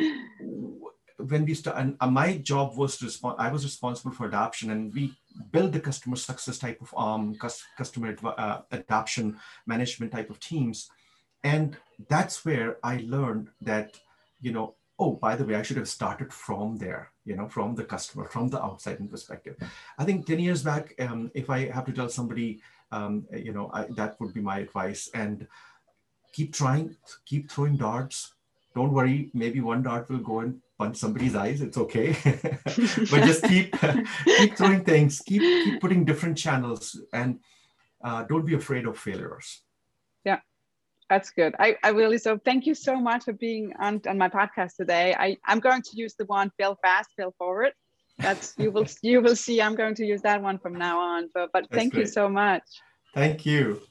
when 1.17 1.45
we 1.45 1.53
start, 1.53 1.77
and 1.77 1.97
my 2.11 2.37
job 2.37 2.75
was 2.77 2.97
to 2.97 3.05
respond, 3.05 3.35
I 3.39 3.51
was 3.51 3.63
responsible 3.63 4.11
for 4.11 4.27
adoption, 4.27 4.69
and 4.71 4.93
we 4.93 5.13
build 5.51 5.71
the 5.71 5.79
customer 5.79 6.17
success 6.17 6.57
type 6.57 6.81
of 6.81 6.93
um, 6.97 7.35
customer 7.77 8.15
uh, 8.23 8.61
adoption 8.71 9.37
management 9.65 10.11
type 10.11 10.29
of 10.29 10.39
teams, 10.39 10.89
and 11.43 11.77
that's 12.09 12.43
where 12.45 12.77
I 12.83 13.03
learned 13.07 13.47
that 13.61 13.97
you 14.41 14.51
know, 14.51 14.75
oh, 14.97 15.13
by 15.13 15.35
the 15.35 15.43
way, 15.43 15.55
I 15.55 15.61
should 15.61 15.77
have 15.77 15.89
started 15.89 16.31
from 16.33 16.77
there, 16.77 17.11
you 17.25 17.35
know, 17.35 17.47
from 17.47 17.75
the 17.75 17.83
customer, 17.83 18.25
from 18.25 18.47
the 18.49 18.63
outside 18.63 18.99
in 18.99 19.07
perspective. 19.07 19.55
I 19.97 20.05
think 20.05 20.25
ten 20.25 20.39
years 20.39 20.63
back, 20.63 20.93
um, 20.99 21.31
if 21.33 21.49
I 21.49 21.69
have 21.69 21.85
to 21.85 21.91
tell 21.91 22.09
somebody, 22.09 22.61
um, 22.91 23.25
you 23.33 23.51
know, 23.51 23.69
I, 23.73 23.85
that 23.95 24.19
would 24.19 24.33
be 24.33 24.41
my 24.41 24.59
advice, 24.59 25.09
and 25.13 25.47
keep 26.33 26.53
trying, 26.53 26.95
keep 27.25 27.51
throwing 27.51 27.77
darts. 27.77 28.33
Don't 28.73 28.91
worry, 28.91 29.31
maybe 29.33 29.61
one 29.61 29.83
dart 29.83 30.09
will 30.09 30.19
go 30.19 30.39
and 30.39 30.61
punch 30.77 30.97
somebody's 30.97 31.35
eyes. 31.35 31.61
It's 31.61 31.77
okay. 31.77 32.15
But 33.11 33.23
just 33.23 33.43
keep 33.43 33.73
keep 34.25 34.57
throwing 34.57 34.83
things. 34.83 35.21
Keep 35.21 35.41
keep 35.41 35.81
putting 35.81 36.03
different 36.03 36.37
channels. 36.37 36.99
And 37.13 37.39
uh, 38.03 38.23
don't 38.23 38.45
be 38.45 38.55
afraid 38.55 38.85
of 38.85 38.97
failures 38.97 39.61
that's 41.09 41.29
good 41.31 41.55
I, 41.59 41.75
I 41.83 41.89
really 41.89 42.17
so 42.17 42.39
thank 42.45 42.65
you 42.65 42.75
so 42.75 42.95
much 42.99 43.25
for 43.25 43.33
being 43.33 43.73
on, 43.79 44.01
on 44.07 44.17
my 44.17 44.29
podcast 44.29 44.75
today 44.75 45.15
I, 45.17 45.37
i'm 45.45 45.59
going 45.59 45.81
to 45.81 45.91
use 45.93 46.15
the 46.17 46.25
one 46.25 46.51
fail 46.57 46.77
fast 46.83 47.09
fail 47.17 47.33
forward 47.37 47.73
that's 48.19 48.53
you 48.57 48.71
will 48.71 48.87
you 49.01 49.21
will 49.21 49.35
see 49.35 49.61
i'm 49.61 49.75
going 49.75 49.95
to 49.95 50.05
use 50.05 50.21
that 50.21 50.41
one 50.41 50.57
from 50.59 50.73
now 50.73 50.99
on 50.99 51.29
but 51.33 51.49
but 51.53 51.65
that's 51.69 51.75
thank 51.77 51.93
great. 51.93 52.01
you 52.01 52.07
so 52.07 52.29
much 52.29 52.63
thank 53.13 53.45
you 53.45 53.81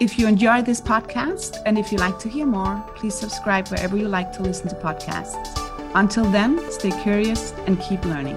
if 0.00 0.16
you 0.16 0.28
enjoyed 0.28 0.64
this 0.64 0.80
podcast 0.80 1.60
and 1.66 1.76
if 1.76 1.90
you 1.90 1.98
like 1.98 2.20
to 2.20 2.28
hear 2.28 2.46
more, 2.46 2.80
please 2.94 3.14
subscribe 3.14 3.66
wherever 3.66 3.96
you 3.96 4.06
like 4.06 4.32
to 4.34 4.42
listen 4.42 4.68
to 4.68 4.76
podcasts. 4.76 5.34
Until 5.96 6.24
then, 6.30 6.70
stay 6.70 6.92
curious 7.02 7.52
and 7.66 7.80
keep 7.80 8.04
learning. 8.04 8.36